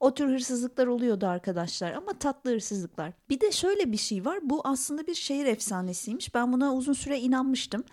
O 0.00 0.14
tür 0.14 0.28
hırsızlıklar 0.28 0.86
oluyordu 0.86 1.26
arkadaşlar 1.26 1.92
ama 1.92 2.12
tatlı 2.12 2.50
hırsızlıklar. 2.50 3.12
Bir 3.28 3.40
de 3.40 3.52
şöyle 3.52 3.92
bir 3.92 3.96
şey 3.96 4.24
var. 4.24 4.38
Bu 4.42 4.60
aslında 4.64 5.06
bir 5.06 5.14
şehir 5.14 5.46
efsanesiymiş. 5.46 6.34
Ben 6.34 6.52
buna 6.52 6.74
uzun 6.74 6.92
süre 6.92 7.18
inanmıştım. 7.20 7.84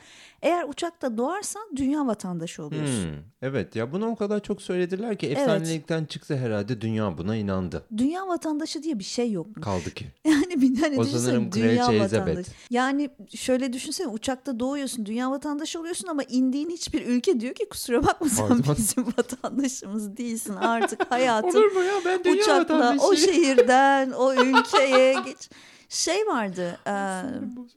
Eğer 0.42 0.64
uçakta 0.64 1.18
doğarsan 1.18 1.62
dünya 1.76 2.08
vatandaşı 2.08 2.64
oluyorsun. 2.64 3.04
Hmm, 3.04 3.20
evet 3.42 3.76
ya 3.76 3.92
bunu 3.92 4.08
o 4.08 4.16
kadar 4.16 4.40
çok 4.44 4.62
söylediler 4.62 5.18
ki 5.18 5.28
efsanelikten 5.28 6.06
çıksa 6.06 6.36
herhalde 6.36 6.82
dünya 6.82 7.18
buna 7.18 7.36
inandı. 7.36 7.84
Dünya 7.98 8.28
vatandaşı 8.28 8.84
diye 8.84 9.00
bir 9.00 9.04
şey 9.04 9.32
yok. 9.32 9.48
Kaldı 9.62 9.92
ki. 9.94 10.06
Yani 10.26 10.62
bir 10.62 10.82
tane 10.82 11.00
O 11.00 11.04
sanırım 11.04 11.52
dünya 11.52 12.00
vatandaşı. 12.00 12.52
Yani 12.70 13.10
şöyle 13.36 13.74
düşünsene 13.74 14.08
uçakta 14.08 14.60
doğuyorsun 14.60 15.06
dünya 15.06 15.32
vatandaşı 15.32 15.80
oluyorsun 15.80 16.08
ama 16.08 16.24
indiğin 16.24 16.70
hiçbir 16.70 17.06
ülke 17.06 17.40
diyor 17.40 17.54
ki 17.54 17.70
kusura 17.70 18.04
bakma 18.04 18.30
sen 18.30 18.48
Pardon. 18.48 18.76
bizim 18.78 19.06
vatandaşımız 19.18 20.18
değilsin 20.18 20.56
artık 20.56 21.12
hayatın 21.12 21.74
mu 21.74 21.84
ya 21.84 21.94
ben 22.06 22.34
uçakla 22.34 22.96
o 23.00 23.16
şehirden 23.16 24.12
o 24.12 24.34
ülkeye 24.44 25.14
geç. 25.14 25.50
Şey 25.90 26.28
vardı 26.28 26.78
e, 26.88 26.92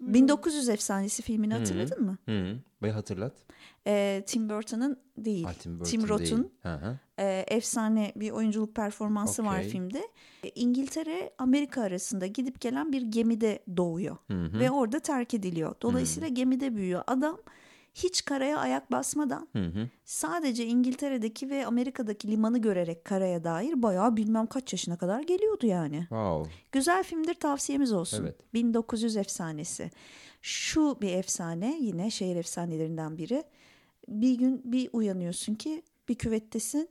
1900 0.00 0.68
efsanesi 0.68 1.22
filmini 1.22 1.54
hatırladın 1.54 2.02
mı? 2.02 2.18
Hı, 2.26 2.56
ve 2.82 2.92
hatırlat. 2.92 3.32
E, 3.86 4.22
Tim 4.26 4.48
Burton'ın 4.48 4.96
değil. 5.18 5.44
Ha, 5.44 5.52
Tim, 5.52 5.82
Tim 5.82 6.02
Burton 6.02 6.18
değil. 6.18 6.32
Roth'un 6.32 6.52
Hı 6.62 6.74
hı. 6.74 6.98
e, 7.18 7.44
efsane 7.48 8.12
bir 8.16 8.30
oyunculuk 8.30 8.74
performansı 8.74 9.44
var 9.44 9.58
Okey. 9.58 9.70
filmde. 9.70 10.08
E, 10.44 10.48
İngiltere 10.54 11.30
Amerika 11.38 11.82
arasında 11.82 12.26
gidip 12.26 12.60
gelen 12.60 12.92
bir 12.92 13.02
gemide 13.02 13.64
doğuyor 13.76 14.16
ve 14.30 14.70
orada 14.70 15.00
terk 15.00 15.34
ediliyor. 15.34 15.74
Dolayısıyla 15.82 16.28
gemide 16.28 16.76
büyüyor. 16.76 17.02
Adam 17.06 17.38
hiç 17.94 18.24
karaya 18.24 18.58
ayak 18.58 18.92
basmadan 18.92 19.48
Hı 19.52 19.64
hı. 19.64 19.88
sadece 20.04 20.66
İngiltere'deki 20.66 21.50
ve 21.50 21.66
Amerika'daki 21.66 22.28
limanı 22.28 22.58
görerek 22.58 23.04
karaya 23.04 23.44
dair 23.44 23.82
bayağı 23.82 24.16
bilmem 24.16 24.46
kaç 24.46 24.72
yaşına 24.72 24.98
kadar 24.98 25.20
geliyordu 25.22 25.66
yani. 25.66 25.98
Wow. 25.98 26.52
Güzel 26.72 27.02
filmdir 27.04 27.34
tavsiyemiz 27.34 27.92
olsun. 27.92 28.22
Evet. 28.22 28.54
1900 28.54 29.16
efsanesi. 29.16 29.90
Şu 30.42 30.98
bir 31.00 31.12
efsane 31.12 31.78
yine 31.80 32.10
şehir 32.10 32.36
efsanelerinden 32.36 33.18
biri. 33.18 33.44
Bir 34.08 34.34
gün 34.34 34.72
bir 34.72 34.88
uyanıyorsun 34.92 35.54
ki 35.54 35.82
bir 36.08 36.14
küvettesin. 36.14 36.88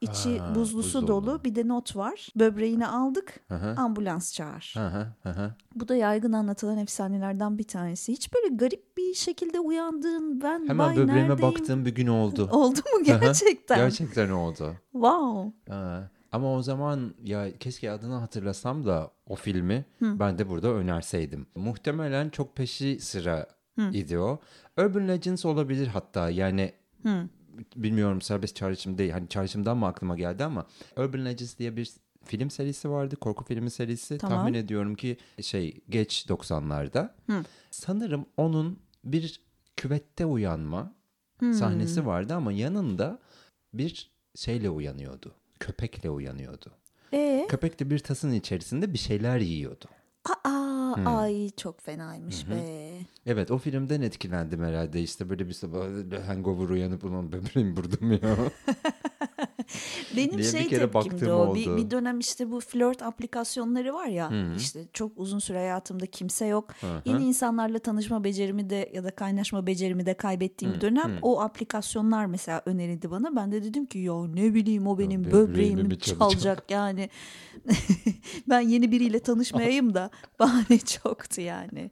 İçi 0.00 0.42
Aa, 0.42 0.54
buzlusu 0.54 1.02
buzdolabı. 1.02 1.26
dolu 1.26 1.44
bir 1.44 1.54
de 1.54 1.68
not 1.68 1.96
var. 1.96 2.28
Böbreğini 2.36 2.86
aldık 2.86 3.40
Hı 3.48 3.54
hı. 3.54 3.74
ambulans 3.80 4.34
çağır. 4.34 4.74
Hı 4.76 4.86
hı, 4.88 5.06
hı 5.22 5.28
hı. 5.30 5.54
Bu 5.74 5.88
da 5.88 5.96
yaygın 5.96 6.32
anlatılan 6.32 6.78
efsanelerden 6.78 7.58
bir 7.58 7.64
tanesi. 7.64 8.12
Hiç 8.12 8.34
böyle 8.34 8.54
garip 8.54 8.96
bir 8.96 9.14
şekilde 9.14 9.60
uyandığın 9.60 10.40
ben 10.42 10.68
Hemen 10.68 10.86
vay 10.86 10.96
böbreğime 10.96 11.28
neredeyim? 11.28 11.54
baktığım 11.54 11.84
bir 11.84 11.94
gün 11.94 12.06
oldu. 12.06 12.48
Oldu 12.52 12.78
mu 12.78 13.06
Hı 13.06 13.12
hı. 13.14 13.18
gerçekten? 13.20 13.76
Gerçekten 13.78 14.30
oldu. 14.30 14.74
Wow. 14.92 15.52
Ha, 15.74 16.10
Ama 16.32 16.54
o 16.54 16.62
zaman 16.62 17.14
ya 17.24 17.58
keşke 17.58 17.90
adını 17.90 18.14
hatırlasam 18.14 18.86
da 18.86 19.10
o 19.26 19.34
filmi 19.34 19.84
ben 20.00 20.38
de 20.38 20.48
burada 20.48 20.68
önerseydim. 20.68 21.46
Muhtemelen 21.54 22.28
çok 22.30 22.56
peşi 22.56 23.00
sıra 23.00 23.46
idi 23.92 24.18
o. 24.18 24.40
Urban 24.78 25.08
Legends 25.08 25.44
olabilir 25.44 25.86
hatta 25.86 26.30
yani 26.30 26.72
bilmiyorum 27.76 28.22
serbest 28.22 28.56
çağrışım 28.56 28.98
değil. 28.98 29.10
Hani 29.10 29.28
çağrışımdan 29.28 29.76
mı 29.76 29.86
aklıma 29.86 30.16
geldi 30.16 30.44
ama 30.44 30.66
Urban 30.96 31.24
Legends 31.24 31.58
diye 31.58 31.76
bir 31.76 31.90
film 32.24 32.50
serisi 32.50 32.90
vardı. 32.90 33.16
Korku 33.16 33.44
filmi 33.44 33.70
serisi. 33.70 34.18
Tamam. 34.18 34.38
Tahmin 34.38 34.54
ediyorum 34.54 34.94
ki 34.94 35.16
şey 35.40 35.80
geç 35.88 36.26
90'larda. 36.28 37.10
Sanırım 37.70 38.26
onun 38.36 38.78
bir 39.04 39.40
küvette 39.76 40.26
uyanma 40.26 40.94
sahnesi 41.52 42.06
vardı 42.06 42.34
ama 42.34 42.52
yanında 42.52 43.18
bir 43.74 44.10
şeyle 44.34 44.70
uyanıyordu. 44.70 45.34
Köpekle 45.60 46.10
uyanıyordu. 46.10 46.72
Ee? 47.12 47.46
Köpek 47.48 47.80
de 47.80 47.90
bir 47.90 47.98
tasın 47.98 48.32
içerisinde 48.32 48.92
bir 48.92 48.98
şeyler 48.98 49.38
yiyordu. 49.38 49.84
Aa, 50.96 51.20
ay 51.22 51.50
çok 51.56 51.80
fenaymış 51.80 52.50
be. 52.50 52.54
Evet 53.26 53.50
o 53.50 53.58
filmden 53.58 54.00
etkilendim 54.02 54.64
herhalde 54.64 55.02
işte 55.02 55.30
böyle 55.30 55.48
bir 55.48 55.52
sabah 55.52 55.86
hangover 56.26 56.68
uyanıp 56.68 57.04
ulan 57.04 57.32
böbreğim 57.32 57.76
burada 57.76 57.96
mı 58.06 58.14
ya? 58.14 58.36
Benim 60.16 60.30
diye 60.30 60.38
bir 60.38 60.44
şey 60.44 60.68
kere 60.68 60.80
tepkimdi 60.80 60.94
baktığım 60.94 61.30
o. 61.30 61.54
Bir, 61.54 61.66
oldu. 61.66 61.76
bir 61.76 61.90
dönem 61.90 62.18
işte 62.18 62.50
bu 62.50 62.60
flört 62.60 63.02
aplikasyonları 63.02 63.94
var 63.94 64.06
ya. 64.06 64.30
işte 64.56 64.84
çok 64.92 65.12
uzun 65.16 65.38
süre 65.38 65.58
hayatımda 65.58 66.06
kimse 66.06 66.46
yok. 66.46 66.68
Yeni 67.04 67.24
insanlarla 67.24 67.78
tanışma 67.78 68.24
becerimi 68.24 68.70
de 68.70 68.90
ya 68.94 69.04
da 69.04 69.10
kaynaşma 69.10 69.66
becerimi 69.66 70.06
de 70.06 70.14
kaybettiğim 70.14 70.74
bir 70.74 70.80
dönem 70.80 71.18
o 71.22 71.40
aplikasyonlar 71.40 72.26
mesela 72.26 72.62
önerildi 72.66 73.10
bana. 73.10 73.36
Ben 73.36 73.52
de 73.52 73.64
dedim 73.64 73.86
ki 73.86 73.98
ya 73.98 74.26
ne 74.26 74.54
bileyim 74.54 74.86
o 74.86 74.98
benim 74.98 75.24
böbreğimi 75.24 75.48
böbreğimi 75.48 75.82
mi 75.82 75.98
çalacak. 75.98 76.30
çalacak? 76.30 76.70
yani. 76.70 77.10
ben 78.48 78.60
yeni 78.60 78.92
biriyle 78.92 79.20
tanışmayayım 79.20 79.94
da 79.94 80.10
bahane 80.38 80.78
çoktu 80.78 81.40
yani. 81.40 81.90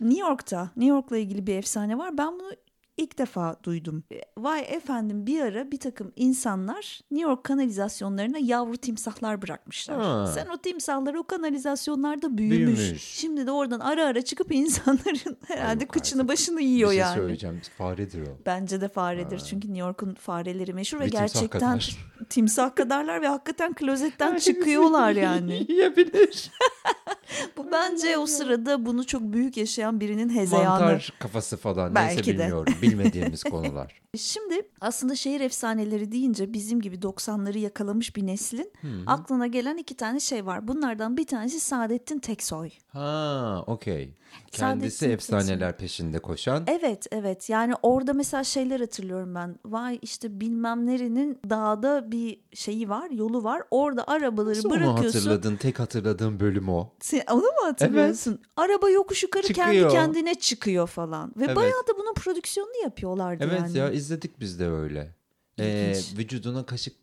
New 0.00 0.20
York'ta, 0.20 0.70
New 0.76 0.94
York'la 0.94 1.18
ilgili 1.18 1.46
bir 1.46 1.54
efsane 1.54 1.98
var. 1.98 2.18
Ben 2.18 2.38
bunu 2.38 2.50
ilk 2.96 3.18
defa 3.18 3.56
duydum. 3.64 4.04
Vay 4.38 4.60
efendim 4.68 5.26
bir 5.26 5.40
ara 5.40 5.70
bir 5.70 5.78
takım 5.80 6.12
insanlar 6.16 7.00
New 7.10 7.30
York 7.30 7.44
kanalizasyonlarına 7.44 8.38
yavru 8.38 8.76
timsahlar 8.76 9.42
bırakmışlar. 9.42 10.02
Ha. 10.02 10.26
Sen 10.34 10.46
o 10.46 10.56
timsahlar 10.58 11.14
o 11.14 11.24
kanalizasyonlarda 11.24 12.38
büyümüş. 12.38 12.78
Büyümüş. 12.78 13.02
Şimdi 13.02 13.46
de 13.46 13.50
oradan 13.50 13.80
ara 13.80 14.04
ara 14.06 14.22
çıkıp 14.22 14.52
insanların 14.52 15.36
herhalde 15.46 15.84
yok 15.84 15.92
kıçını 15.92 16.28
başını 16.28 16.58
Bir 16.58 16.64
yiyor 16.64 16.90
şey 16.90 16.98
yani. 16.98 17.14
söyleyeceğim. 17.14 17.60
Faredir 17.78 18.22
o. 18.22 18.30
Bence 18.46 18.80
de 18.80 18.88
faredir 18.88 19.38
çünkü 19.38 19.68
New 19.68 19.80
York'un 19.80 20.14
fareleri 20.14 20.72
meşhur 20.74 20.98
ve, 21.00 21.04
Ve 21.04 21.08
timsah 21.10 21.20
gerçekten 21.20 21.60
kadar. 21.60 21.96
timsah 22.28 22.74
kadarlar 22.74 23.22
ve 23.22 23.28
hakikaten 23.28 23.72
klozetten 23.72 24.36
çıkıyorlar 24.38 25.12
yani. 25.12 25.66
Yiyebilir. 25.68 26.50
Bu 27.56 27.72
bence 27.72 28.18
o 28.18 28.26
sırada 28.26 28.86
bunu 28.86 29.06
çok 29.06 29.22
büyük 29.22 29.56
yaşayan 29.56 30.00
birinin 30.00 30.28
hezeyanı. 30.28 30.68
Mantar 30.80 31.12
kafası 31.20 31.56
falan 31.56 31.94
Belki 31.94 32.16
neyse 32.16 32.38
de. 32.38 32.38
bilmiyorum. 32.38 32.74
Bilmediğimiz 32.90 33.42
konular. 33.42 34.00
Şimdi 34.20 34.68
aslında 34.80 35.14
şehir 35.16 35.40
efsaneleri 35.40 36.12
deyince 36.12 36.52
bizim 36.52 36.80
gibi 36.80 36.96
90'ları 36.96 37.58
yakalamış 37.58 38.16
bir 38.16 38.26
neslin 38.26 38.72
aklına 39.06 39.46
gelen 39.46 39.76
iki 39.76 39.96
tane 39.96 40.20
şey 40.20 40.46
var. 40.46 40.68
Bunlardan 40.68 41.16
bir 41.16 41.26
tanesi 41.26 41.60
Saadettin 41.60 42.18
Teksoy. 42.18 42.70
Ha, 42.88 43.64
okey. 43.66 44.14
Kendisi 44.50 44.96
Saadettin 44.98 45.14
efsaneler 45.14 45.76
peşinde 45.76 46.18
koşan. 46.18 46.64
Evet 46.66 47.06
evet 47.10 47.48
yani 47.50 47.74
orada 47.82 48.12
mesela 48.12 48.44
şeyler 48.44 48.80
hatırlıyorum 48.80 49.34
ben. 49.34 49.56
Vay 49.64 49.98
işte 50.02 50.40
bilmem 50.40 50.86
nerenin 50.86 51.38
dağda 51.50 52.12
bir 52.12 52.40
şeyi 52.54 52.88
var 52.88 53.10
yolu 53.10 53.44
var. 53.44 53.62
Orada 53.70 54.04
arabaları 54.08 54.50
Nasıl 54.56 54.68
onu 54.70 54.76
bırakıyorsun. 54.80 55.18
hatırladın? 55.18 55.56
Tek 55.56 55.78
hatırladığım 55.78 56.40
bölüm 56.40 56.68
o. 56.68 56.92
Sen 57.00 57.22
onu 57.30 57.40
mu 57.40 57.64
hatırlıyorsun? 57.64 58.38
Araba 58.56 58.90
yokuş 58.90 59.22
yukarı 59.22 59.46
kendi 59.46 59.58
Çıkıyor. 59.74 59.90
kendine 59.90 60.34
çıkıyor 60.34 60.86
falan. 60.86 61.32
Ve 61.36 61.44
Evet. 61.44 61.56
bayağı 61.56 61.86
da 61.88 61.98
bunun 61.98 62.14
prodüksiyonunu 62.14 62.82
yapıyorlardı 62.82 63.44
Evet 63.44 63.60
yani. 63.60 63.78
ya 63.78 63.90
izledik 64.00 64.40
biz 64.40 64.60
de 64.60 64.68
öyle. 64.68 65.14
Ee, 65.58 65.94
vücuduna 66.16 66.66
kaşık, 66.66 66.96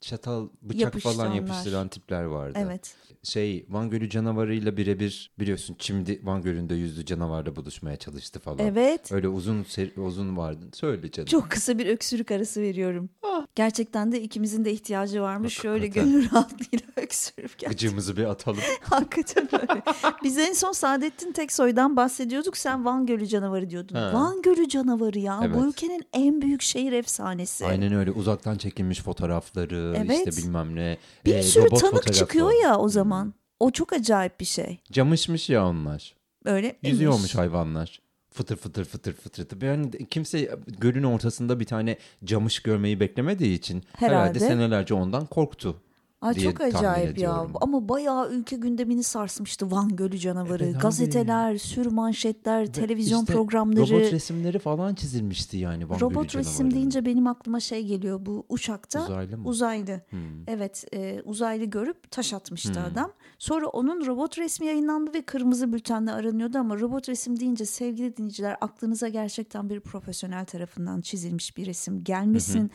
çatal, 0.00 0.48
bıçak 0.62 0.98
falan 0.98 1.34
yapıştıran 1.34 1.88
tipler 1.88 2.22
vardı. 2.22 2.58
Evet. 2.62 2.96
Şey 3.28 3.66
Van 3.68 3.90
Gölü 3.90 4.10
canavarıyla 4.10 4.76
birebir 4.76 5.30
biliyorsun 5.38 5.76
şimdi 5.78 6.20
Van 6.24 6.42
Gölü'nde 6.42 6.74
yüzlü 6.74 7.04
canavarla 7.04 7.56
buluşmaya 7.56 7.96
çalıştı 7.96 8.40
falan. 8.40 8.58
Evet. 8.58 9.12
Öyle 9.12 9.28
uzun 9.28 9.66
uzun 9.96 10.36
vardı. 10.36 10.66
Söyle 10.72 11.10
canım. 11.10 11.26
Çok 11.26 11.50
kısa 11.50 11.78
bir 11.78 11.86
öksürük 11.86 12.30
arası 12.30 12.60
veriyorum. 12.62 13.10
Gerçekten 13.54 14.12
de 14.12 14.22
ikimizin 14.22 14.64
de 14.64 14.72
ihtiyacı 14.72 15.22
varmış. 15.22 15.54
Şöyle 15.54 15.86
Hakikaten. 15.86 16.12
gönül 16.12 16.30
rahatlığıyla 16.30 16.86
öksürüp 16.96 17.58
gel. 17.58 17.70
Gıcığımızı 17.70 18.16
bir 18.16 18.24
atalım. 18.24 18.60
Hakikaten 18.80 19.48
öyle. 19.52 19.82
Biz 20.24 20.38
en 20.38 20.52
son 20.52 20.72
Saadettin 20.72 21.32
Teksoy'dan 21.32 21.96
bahsediyorduk. 21.96 22.56
Sen 22.56 22.84
Van 22.84 23.06
Gölü 23.06 23.26
canavarı 23.26 23.70
diyordun. 23.70 23.94
Ha. 23.94 24.10
Van 24.14 24.42
Gölü 24.42 24.68
canavarı 24.68 25.18
ya. 25.18 25.40
Evet. 25.44 25.56
Bu 25.56 25.66
ülkenin 25.68 26.02
en 26.12 26.42
büyük 26.42 26.62
şehir 26.62 26.92
efsanesi. 26.92 27.66
Aynen 27.66 27.92
öyle 27.92 28.10
uzaktan 28.10 28.56
çekilmiş 28.56 29.00
fotoğrafları 29.02 29.94
Evet. 29.96 30.28
işte 30.28 30.42
bilmem 30.42 30.76
ne. 30.76 30.98
Bir 31.24 31.34
Ee, 31.34 31.42
sürü 31.42 31.68
tanık 31.68 32.14
çıkıyor 32.14 32.62
ya 32.62 32.78
o 32.78 32.88
zaman. 32.88 33.17
O 33.60 33.70
çok 33.70 33.92
acayip 33.92 34.40
bir 34.40 34.44
şey. 34.44 34.80
Camışmış 34.92 35.50
ya 35.50 35.66
onlar. 35.66 36.14
Öyle 36.44 36.66
miymiş? 36.66 36.90
Yüzüyormuş 36.90 37.34
hayvanlar. 37.34 38.00
Fıtır 38.30 38.56
fıtır 38.56 38.84
fıtır 38.84 39.12
fıtır. 39.12 39.62
Yani 39.62 40.08
kimse 40.10 40.50
gölün 40.80 41.02
ortasında 41.02 41.60
bir 41.60 41.64
tane 41.64 41.98
camış 42.24 42.60
görmeyi 42.60 43.00
beklemediği 43.00 43.54
için 43.54 43.84
herhalde, 43.96 44.14
Herhalde. 44.20 44.38
senelerce 44.40 44.94
ondan 44.94 45.26
korktu. 45.26 45.80
Ay 46.20 46.34
diye 46.34 46.44
çok 46.50 46.60
acayip 46.60 47.18
ya. 47.18 47.46
Ama 47.60 47.88
bayağı 47.88 48.30
ülke 48.30 48.56
gündemini 48.56 49.02
sarsmıştı 49.02 49.70
Van 49.70 49.96
Gölü 49.96 50.18
canavarı. 50.18 50.64
Evet 50.64 50.74
abi. 50.76 50.82
Gazeteler, 50.82 51.56
sür 51.58 51.86
manşetler, 51.86 52.60
Ve 52.62 52.72
televizyon 52.72 53.20
işte 53.20 53.32
programları. 53.32 53.90
Robot 53.90 54.12
resimleri 54.12 54.58
falan 54.58 54.94
çizilmişti 54.94 55.56
yani. 55.56 55.88
Van 55.90 56.00
Robot 56.00 56.14
Gölü 56.14 56.40
resim 56.40 56.42
canavarının. 56.42 56.70
deyince 56.70 57.04
benim 57.04 57.26
aklıma 57.26 57.60
şey 57.60 57.86
geliyor 57.86 58.26
bu 58.26 58.46
uçakta. 58.48 59.04
Uzaylı 59.04 59.38
mı? 59.38 59.48
Uzaylı. 59.48 60.00
Hmm. 60.10 60.20
Evet 60.46 60.84
e, 60.94 61.22
uzaylı 61.24 61.64
görüp 61.64 62.10
taş 62.10 62.32
atmıştı 62.32 62.80
adam. 62.92 63.12
Sonra 63.38 63.66
onun 63.66 64.06
robot 64.06 64.38
resmi 64.38 64.66
yayınlandı 64.66 65.14
ve 65.14 65.22
kırmızı 65.22 65.72
bültenle 65.72 66.12
aranıyordu 66.12 66.58
ama 66.58 66.78
robot 66.80 67.08
resim 67.08 67.40
deyince 67.40 67.64
sevgili 67.64 68.16
dinleyiciler 68.16 68.56
aklınıza 68.60 69.08
gerçekten 69.08 69.70
bir 69.70 69.80
profesyonel 69.80 70.44
tarafından 70.44 71.00
çizilmiş 71.00 71.56
bir 71.56 71.66
resim 71.66 72.04
gelmesin. 72.04 72.70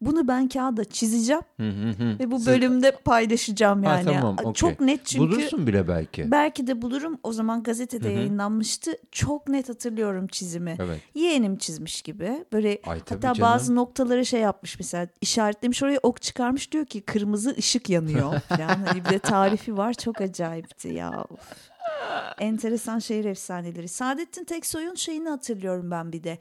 Bunu 0.00 0.28
ben 0.28 0.48
kağıda 0.48 0.84
çizeceğim 0.84 1.42
ve 2.18 2.30
bu 2.30 2.38
Siz- 2.38 2.46
bölümde 2.82 2.96
paylaşacağım 3.04 3.82
Ha, 3.84 3.92
yani. 3.94 4.04
tamam, 4.04 4.36
okey. 4.42 4.52
Çok 4.52 4.80
net 4.80 5.06
çünkü. 5.06 5.24
Bulursun 5.26 5.66
bile 5.66 5.88
belki. 5.88 6.30
Belki 6.30 6.66
de 6.66 6.82
bulurum. 6.82 7.18
O 7.22 7.32
zaman 7.32 7.62
gazetede 7.62 8.08
yayınlanmıştı. 8.08 8.96
Çok 9.12 9.48
net 9.48 9.68
hatırlıyorum 9.68 10.26
çizimi. 10.26 10.76
Evet. 10.80 11.00
Yeğenim 11.14 11.56
çizmiş 11.56 12.02
gibi. 12.02 12.44
Böyle 12.52 12.68
Ay, 12.86 12.98
hatta 12.98 13.20
canım. 13.20 13.40
bazı 13.40 13.74
noktaları 13.76 14.26
şey 14.26 14.40
yapmış 14.40 14.78
mesela 14.78 15.06
işaretlemiş 15.20 15.82
oraya 15.82 15.98
ok 16.02 16.22
çıkarmış 16.22 16.72
diyor 16.72 16.86
ki 16.86 17.00
kırmızı 17.00 17.54
ışık 17.58 17.90
yanıyor 17.90 18.40
falan. 18.48 18.84
hani 18.86 19.04
bir 19.04 19.10
de 19.10 19.18
tarifi 19.18 19.76
var. 19.76 19.92
Çok 19.94 20.20
acayipti 20.20 20.88
ya. 20.88 21.10
Of. 21.30 21.40
Enteresan 22.38 22.98
şehir 22.98 23.24
efsaneleri. 23.24 23.88
Saadettin 23.88 24.44
Teksoy'un 24.44 24.94
şeyini 24.94 25.28
hatırlıyorum 25.28 25.90
ben 25.90 26.12
bir 26.12 26.24
de. 26.24 26.38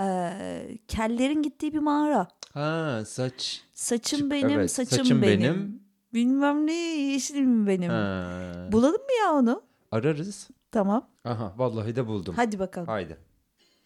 Ee, 0.00 0.78
kellerin 0.88 1.42
gittiği 1.42 1.72
bir 1.72 1.78
mağara. 1.78 2.28
Ha 2.54 3.02
saç. 3.06 3.62
Saçım 3.74 4.30
benim, 4.30 4.50
evet, 4.50 4.70
saçım, 4.70 4.98
saçım 4.98 5.22
benim. 5.22 5.40
benim. 5.40 5.83
Bilmem 6.14 6.66
ne, 6.66 6.72
yeşilim 7.12 7.66
benim. 7.66 7.90
Ha. 7.90 8.68
Bulalım 8.72 9.02
mı 9.02 9.12
ya 9.22 9.32
onu? 9.32 9.62
Ararız. 9.92 10.48
Tamam. 10.72 11.08
Aha 11.24 11.54
vallahi 11.56 11.96
de 11.96 12.06
buldum. 12.06 12.34
Hadi 12.36 12.58
bakalım. 12.58 12.86
Haydi. 12.88 13.18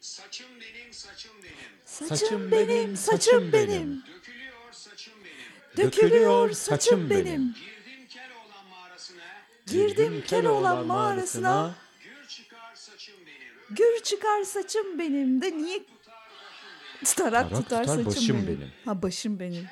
Saçım 0.01 0.47
benim, 0.61 0.93
saçım 0.93 1.33
benim. 1.43 1.55
Saçım 1.85 2.51
benim, 2.51 2.97
saçım 2.97 3.53
benim. 3.53 4.03
Dökülüyor 4.07 4.73
saçım 4.73 5.15
benim. 5.25 5.87
Dökülüyor 5.87 6.51
saçım 6.51 7.11
benim. 7.11 7.55
Girdim 7.57 8.07
Keloğlan 8.17 8.67
mağarasına. 8.71 9.23
Girdim 9.67 10.23
Keloğlan 10.27 10.87
mağarasına. 10.87 11.75
Gür 12.05 12.29
çıkar 12.29 12.75
saçım 12.75 13.15
benim. 13.27 13.77
Gür 13.77 14.03
çıkar 14.05 14.43
saçım 14.43 14.99
benim 14.99 15.41
de 15.43 15.57
niye 15.59 15.79
tutarak 17.05 17.51
Tarak 17.51 17.51
tutar, 17.51 17.63
tutar 17.63 17.85
saçım 17.85 18.07
başım 18.07 18.37
benim. 18.37 18.47
benim. 18.61 18.71
Ha 18.85 19.03
başım 19.03 19.41
benim. 19.41 19.67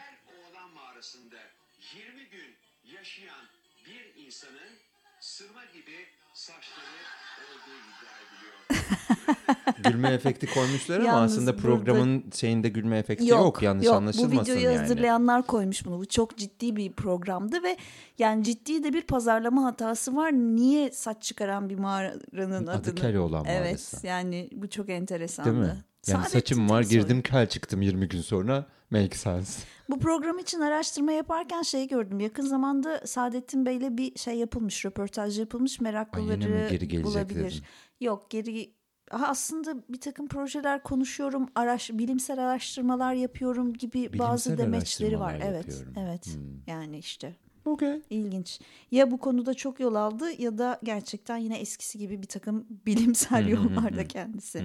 Gülme 9.85 10.09
efekti 10.11 10.47
koymuşlar 10.55 10.97
ama 11.01 11.09
Yalnız 11.09 11.33
aslında 11.33 11.51
burada- 11.53 11.63
programın 11.63 12.25
şeyinde 12.35 12.69
gülme 12.69 12.99
efekti 12.99 13.27
yok. 13.29 13.63
Yanlış 13.63 13.87
Bu 13.87 13.93
anlaşılmasın 13.93 14.43
videoyu 14.43 14.61
yani. 14.61 14.77
hazırlayanlar 14.79 15.47
koymuş 15.47 15.87
bunu. 15.87 15.99
Bu 16.01 16.07
çok 16.07 16.37
ciddi 16.37 16.77
bir 16.77 16.93
programdı 16.93 17.63
ve 17.63 17.77
yani 18.19 18.45
ciddi 18.45 18.85
de 18.85 18.93
bir 18.93 19.03
pazarlama 19.03 19.65
hatası 19.65 20.17
var. 20.17 20.33
Niye 20.33 20.91
saç 20.91 21.23
çıkaran 21.23 21.71
bir 21.71 21.79
mağaranın 21.79 22.67
Adı 22.67 22.71
adını? 22.71 22.95
Keloğlan 22.95 23.45
Evet 23.49 23.65
Mağarası. 23.65 24.07
yani 24.07 24.49
bu 24.53 24.71
çok 24.71 24.89
enteresandı. 24.89 25.51
Değil 25.51 25.61
mi? 25.63 25.67
Yani 25.67 26.23
Saadettin 26.23 26.39
saçım 26.39 26.71
var 26.71 26.83
girdim 26.83 27.23
kel 27.23 27.47
çıktım 27.49 27.83
20 27.83 28.09
gün 28.09 28.21
sonra. 28.21 28.67
Make 28.91 29.17
sense. 29.17 29.63
Bu 29.91 29.99
program 29.99 30.39
için 30.39 30.61
araştırma 30.61 31.13
yaparken 31.13 31.63
şey 31.63 31.89
gördüm. 31.89 32.21
Yakın 32.21 32.43
zamanda 32.47 33.01
Saadettin 33.07 33.67
Bey'le 33.67 33.97
bir 33.97 34.19
şey 34.19 34.35
yapılmış, 34.35 34.85
röportaj 34.85 35.39
yapılmış. 35.39 35.81
Meraklıları 35.81 36.69
Ay 36.71 36.79
geri 36.79 37.05
bulabilir. 37.05 37.45
dedin? 37.45 37.63
Yok 38.01 38.31
geri 38.31 38.71
aslında 39.11 39.75
bir 39.89 40.01
takım 40.01 40.29
projeler 40.29 40.83
konuşuyorum, 40.83 41.49
araş, 41.55 41.91
bilimsel 41.91 42.39
araştırmalar 42.39 43.15
yapıyorum 43.15 43.73
gibi 43.73 44.19
bazı 44.19 44.51
Bilimsel 44.51 44.67
demeçleri 44.67 45.21
var. 45.21 45.31
araştırmalar 45.35 45.55
Evet, 45.55 45.67
yapıyorum. 45.69 45.95
Hmm. 45.97 46.03
evet. 46.03 46.39
Yani 46.67 46.99
işte 46.99 47.35
Okay. 47.67 48.03
ilginç. 48.11 48.61
Ya 48.91 49.11
bu 49.11 49.19
konuda 49.19 49.55
çok 49.55 49.81
yol 49.81 49.95
aldı 49.95 50.43
ya 50.43 50.59
da 50.59 50.79
gerçekten 50.83 51.37
yine 51.37 51.59
eskisi 51.59 51.99
gibi 51.99 52.23
bir 52.23 52.27
takım 52.27 52.67
bilimsel 52.87 53.49
yollarda 53.49 54.09
kendisi. 54.09 54.65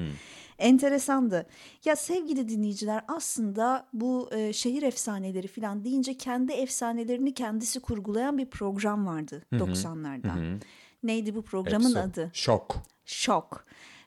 Enteresandı. 0.59 1.45
Ya 1.85 1.95
sevgili 1.95 2.49
dinleyiciler 2.49 3.03
aslında 3.07 3.87
bu 3.93 4.29
e, 4.31 4.53
şehir 4.53 4.83
efsaneleri 4.83 5.47
falan 5.47 5.83
deyince 5.83 6.17
kendi 6.17 6.51
efsanelerini 6.51 7.33
kendisi 7.33 7.79
kurgulayan 7.79 8.37
bir 8.37 8.45
program 8.45 9.05
vardı 9.05 9.45
90'larda. 9.53 10.59
Neydi 11.03 11.35
bu 11.35 11.41
programın 11.41 11.89
Epso. 11.89 11.99
adı? 11.99 12.29
Şok. 12.33 12.75
Şok. 13.05 13.65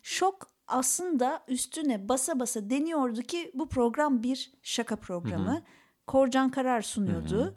Şok 0.08 0.48
aslında 0.66 1.44
üstüne 1.48 2.08
basa 2.08 2.40
basa 2.40 2.70
deniyordu 2.70 3.22
ki 3.22 3.50
bu 3.54 3.68
program 3.68 4.22
bir 4.22 4.52
şaka 4.62 4.96
programı. 4.96 5.62
Korcan 6.06 6.50
Karar 6.50 6.82
sunuyordu. 6.82 7.54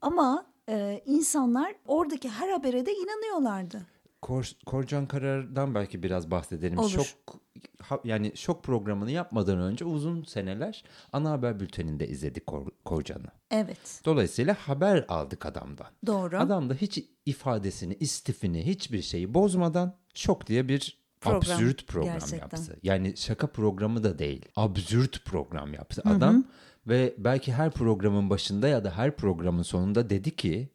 Ama 0.00 0.46
e, 0.68 1.02
insanlar 1.06 1.74
oradaki 1.86 2.28
her 2.28 2.48
habere 2.48 2.86
de 2.86 2.92
inanıyorlardı. 2.94 3.86
Kor, 4.22 4.50
Korcan 4.66 5.06
Karar'dan 5.06 5.74
belki 5.74 6.02
biraz 6.02 6.30
bahsedelim. 6.30 6.78
Olur. 6.78 6.90
Şok 6.90 7.06
ha- 7.82 8.00
yani 8.04 8.32
şok 8.36 8.64
programını 8.64 9.10
yapmadan 9.10 9.58
önce 9.58 9.84
uzun 9.84 10.22
seneler 10.22 10.84
ana 11.12 11.30
haber 11.30 11.60
bülteninde 11.60 12.08
izledik 12.08 12.46
Kor, 12.46 12.66
Korcan'ı. 12.84 13.26
Evet 13.50 14.02
Dolayısıyla 14.04 14.54
haber 14.54 15.04
aldık 15.08 15.46
adamdan. 15.46 15.86
doğru. 16.06 16.38
Adam 16.38 16.70
da 16.70 16.74
hiç 16.74 17.04
ifadesini, 17.26 17.94
istifini, 17.94 18.66
hiçbir 18.66 19.02
şeyi 19.02 19.34
bozmadan 19.34 19.96
şok 20.14 20.46
diye 20.46 20.68
bir 20.68 20.99
Program, 21.20 21.56
absürt 21.56 21.86
program 21.86 22.12
gerçekten. 22.12 22.38
yaptı. 22.38 22.78
Yani 22.82 23.16
şaka 23.16 23.46
programı 23.46 24.04
da 24.04 24.18
değil. 24.18 24.44
Absürt 24.56 25.24
program 25.24 25.74
yaptı 25.74 26.02
adam. 26.04 26.44
Ve 26.86 27.14
belki 27.18 27.52
her 27.52 27.70
programın 27.70 28.30
başında 28.30 28.68
ya 28.68 28.84
da 28.84 28.90
her 28.96 29.16
programın 29.16 29.62
sonunda 29.62 30.10
dedi 30.10 30.36
ki 30.36 30.68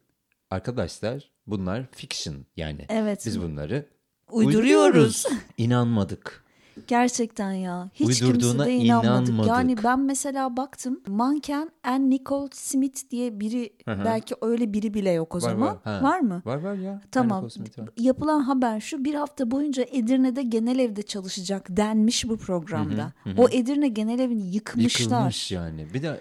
arkadaşlar 0.50 1.30
bunlar 1.46 1.86
fiction 1.92 2.36
yani. 2.56 2.86
Evet. 2.88 3.22
Biz 3.26 3.42
bunları 3.42 3.86
Uyduruyoruz. 4.30 5.26
İnanmadık. 5.56 6.45
Gerçekten 6.86 7.52
ya. 7.52 7.90
Hiç 7.94 8.22
Uydurduğuna 8.22 8.64
kimse 8.64 8.66
de 8.66 8.74
inanmadık. 8.74 9.28
inanmadık. 9.28 9.48
Yani 9.48 9.76
ben 9.84 10.00
mesela 10.00 10.56
baktım. 10.56 11.00
Manken 11.06 11.70
Anne 11.84 12.10
Nicole 12.10 12.48
Smith 12.52 13.10
diye 13.10 13.40
biri 13.40 13.72
hı. 13.86 14.02
belki 14.04 14.34
öyle 14.42 14.72
biri 14.72 14.94
bile 14.94 15.10
yok 15.10 15.34
o 15.34 15.36
Var, 15.36 15.40
zaman. 15.40 15.68
var. 15.68 15.76
Ha. 15.84 16.00
Var 16.02 16.20
mı? 16.20 16.42
Var 16.44 16.56
var 16.56 16.74
ya. 16.74 17.00
Tamam. 17.12 17.38
Anne 17.38 17.42
Cosmet 17.42 17.78
var. 17.78 17.88
Yapılan 17.96 18.40
haber 18.40 18.80
şu 18.80 19.04
bir 19.04 19.14
hafta 19.14 19.50
boyunca 19.50 19.84
Edirne'de 19.92 20.42
genel 20.42 20.78
evde 20.78 21.02
çalışacak 21.02 21.66
denmiş 21.70 22.28
bu 22.28 22.36
programda. 22.36 23.12
O 23.36 23.48
Edirne 23.48 23.88
genel 23.88 24.18
evini 24.18 24.54
yıkmışlar. 24.54 25.00
Yıkılmış 25.00 25.52
yani. 25.52 25.86
Bir 25.94 26.02
de 26.02 26.20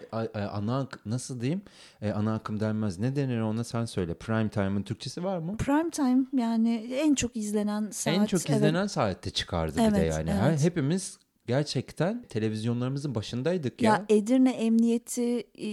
ana 0.52 0.88
nasıl 1.06 1.42
diyeyim? 1.42 1.62
E, 2.02 2.12
ana 2.12 2.36
akım 2.36 2.60
denmez. 2.60 3.00
Ne 3.00 3.16
denir 3.16 3.40
ona 3.40 3.64
sen 3.64 3.86
söyle. 3.86 4.14
Prime 4.14 4.50
time'ın 4.50 4.84
Türkçesi 4.84 5.24
var 5.24 5.38
mı? 5.38 5.58
Prime 5.58 5.90
time 5.90 6.26
yani 6.34 6.76
en 6.94 7.16
çok 7.16 7.36
izlenen 7.36 7.90
saat. 7.92 8.18
en 8.18 8.26
çok 8.26 8.50
evet. 8.50 8.58
izlenen 8.58 8.88
saatte 8.88 9.30
çıkardı 9.30 9.76
bir 9.76 9.96
de 9.96 9.98
Evet, 9.98 10.14
yani. 10.46 10.52
evet. 10.52 10.64
Hepimiz 10.64 11.20
gerçekten 11.48 12.24
televizyonlarımızın 12.30 13.16
başındaydık 13.16 13.82
ya. 13.82 13.92
Ya 13.92 14.06
Edirne 14.10 14.52
Emniyeti 14.52 15.40
e, 15.40 15.70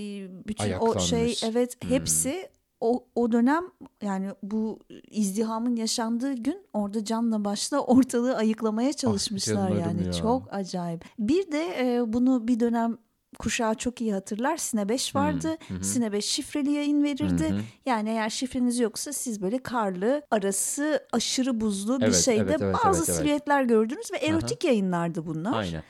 bütün 0.49 0.73
o 0.81 1.01
şey 1.01 1.39
evet 1.45 1.85
Hmm. 1.85 1.91
hepsi 1.91 2.49
o, 2.81 3.07
o 3.15 3.33
dönem 3.33 3.65
yani 4.03 4.29
bu 4.43 4.79
izdihamın 5.11 5.77
yaşandığı 5.77 6.35
gün 6.35 6.67
orada 6.73 7.05
canla 7.05 7.45
başla 7.45 7.79
ortalığı 7.81 8.37
ayıklamaya 8.37 8.93
çalışmışlar 8.93 9.55
canlarım 9.55 9.79
yani 9.81 10.07
ya. 10.07 10.13
çok 10.13 10.55
acayip. 10.55 11.05
Bir 11.19 11.53
de 11.53 11.75
e, 11.79 12.13
bunu 12.13 12.49
bir 12.49 12.61
dönem 12.61 12.99
kuşağı 13.39 13.75
çok 13.75 14.01
iyi 14.01 14.13
hatırlar. 14.13 14.57
Sine 14.57 14.89
5 14.89 15.15
vardı. 15.15 15.57
Sine 15.83 16.13
5 16.13 16.25
şifreli 16.25 16.71
yayın 16.73 17.03
verirdi. 17.05 17.55
Yani 17.87 18.09
eğer 18.09 18.31
şifreniz 18.31 18.79
yoksa 18.79 19.13
siz 19.13 19.43
böyle 19.43 19.59
karlı, 19.59 20.23
arası 20.31 21.07
aşırı 21.13 21.61
buzlu 21.61 22.01
bir 22.01 22.05
Evet, 22.05 22.17
şeyde 22.17 22.41
evet, 22.43 22.63
evet, 22.63 22.77
bazı 22.85 22.99
evet, 22.99 23.09
evet. 23.09 23.19
silüetler 23.21 23.63
gördünüz 23.63 24.13
ve 24.13 24.17
erotik 24.17 24.65
yayınlardı 24.65 25.27
bunlar. 25.27 25.59
Aynen. 25.59 25.83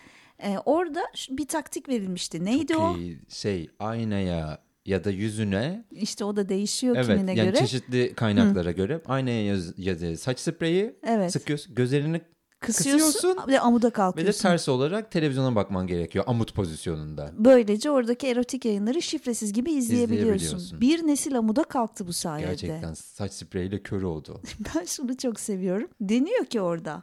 Ee, 0.42 0.56
orada 0.64 1.02
bir 1.30 1.46
taktik 1.46 1.88
verilmişti. 1.88 2.44
Neydi 2.44 2.76
o? 2.76 2.94
Ki 2.94 3.18
şey 3.28 3.70
aynaya 3.78 4.58
ya 4.86 5.04
da 5.04 5.10
yüzüne 5.10 5.84
İşte 5.90 6.24
o 6.24 6.36
da 6.36 6.48
değişiyor 6.48 6.96
evet 6.96 7.06
kimine 7.06 7.34
yani 7.34 7.46
göre. 7.46 7.56
çeşitli 7.56 8.14
kaynaklara 8.14 8.72
göre 8.72 9.00
aynaya 9.06 9.44
yaz, 9.44 9.78
yazı 9.78 10.16
saç 10.16 10.38
spreyi 10.40 10.96
Evet. 11.02 11.32
sıkıyorsun 11.32 11.74
gözlerini 11.74 12.20
Kısıyorsun, 12.62 13.12
kısıyorsun 13.12 13.52
ve 13.52 13.60
amuda 13.60 13.86
ve 13.86 13.90
de 13.90 13.92
kalkıyorsun. 13.94 14.42
ters 14.42 14.68
olarak 14.68 15.10
televizyona 15.10 15.54
bakman 15.54 15.86
gerekiyor 15.86 16.24
amut 16.28 16.54
pozisyonunda. 16.54 17.30
Böylece 17.38 17.90
oradaki 17.90 18.26
erotik 18.26 18.64
yayınları 18.64 19.02
şifresiz 19.02 19.52
gibi 19.52 19.72
izleyebiliyorsun. 19.72 20.34
İzleyebiliyorsun. 20.36 20.80
Bir 20.80 21.06
nesil 21.06 21.38
amuda 21.38 21.64
kalktı 21.64 22.06
bu 22.06 22.12
sayede. 22.12 22.46
Gerçekten 22.46 22.94
saç 22.94 23.32
spreyiyle 23.32 23.82
kör 23.82 24.02
oldu. 24.02 24.40
Ben 24.74 24.84
şunu 24.84 25.16
çok 25.16 25.40
seviyorum. 25.40 25.88
Deniyor 26.00 26.44
ki 26.44 26.60
orada 26.60 27.02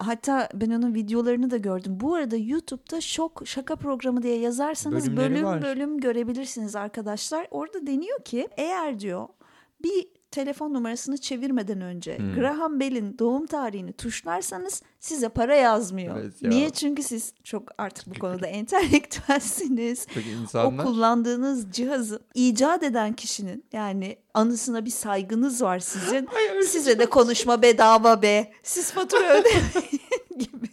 Hatta 0.00 0.48
ben 0.54 0.70
onun 0.70 0.94
videolarını 0.94 1.50
da 1.50 1.56
gördüm. 1.56 2.00
Bu 2.00 2.14
arada 2.14 2.36
YouTube'da 2.36 3.00
şok 3.00 3.42
şaka 3.44 3.76
programı 3.76 4.22
diye 4.22 4.38
yazarsanız 4.38 5.06
Bölümleri 5.06 5.30
bölüm 5.30 5.44
var. 5.44 5.62
bölüm 5.62 6.00
görebilirsiniz 6.00 6.76
arkadaşlar. 6.76 7.48
Orada 7.50 7.86
deniyor 7.86 8.24
ki 8.24 8.48
eğer 8.56 9.00
diyor 9.00 9.28
bir 9.82 10.06
telefon 10.30 10.74
numarasını 10.74 11.18
çevirmeden 11.18 11.80
önce 11.80 12.18
Hmm. 12.18 12.34
Graham 12.34 12.80
Bell'in 12.80 13.18
doğum 13.18 13.46
tarihini 13.46 13.92
tuşlarsanız 13.92 14.82
size 15.00 15.28
para 15.28 15.54
yazmıyor. 15.54 16.18
Evet 16.18 16.42
ya. 16.42 16.50
Niye? 16.50 16.70
Çünkü 16.70 17.02
siz 17.02 17.32
çok 17.44 17.68
artık 17.78 18.06
bu 18.14 18.18
konuda 18.18 18.46
entelektüelsiniz. 19.16 20.06
Peki 20.14 20.28
O 20.38 20.42
insanlar 20.42 20.86
kullandığınız 20.86 21.70
cihazı 21.72 22.20
icat 22.34 22.82
eden 22.82 23.12
kişinin 23.12 23.64
yani 23.72 24.16
anısına 24.34 24.84
bir 24.84 24.90
saygınız 24.90 25.62
var 25.62 25.78
sizin. 25.78 26.28
Size 26.66 26.98
de 26.98 27.06
konuşma 27.06 27.62
bedava 27.62 28.22
be. 28.22 28.52
Siz 28.62 28.90
fatura 28.90 29.30
ödemeyin 29.40 30.00
gibi. 30.38 30.68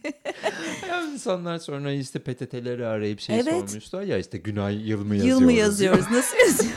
Ya 0.89 1.02
insanlar 1.02 1.58
sonra 1.58 1.91
işte 1.91 2.20
PTT'leri 2.20 2.86
arayıp 2.86 3.20
şey 3.20 3.36
Evet. 3.39 3.70
sormuşlar 3.70 4.02
ya 4.02 4.18
işte 4.18 4.38
Günay 4.38 4.89
yıl 4.89 5.06
mı 5.06 5.15
Yıl 5.15 5.24
yazıyoruz? 5.26 5.46
mı 5.46 5.52
yazıyoruz? 5.54 6.06
Nasıl 6.12 6.38
yazıyoruz? 6.38 6.76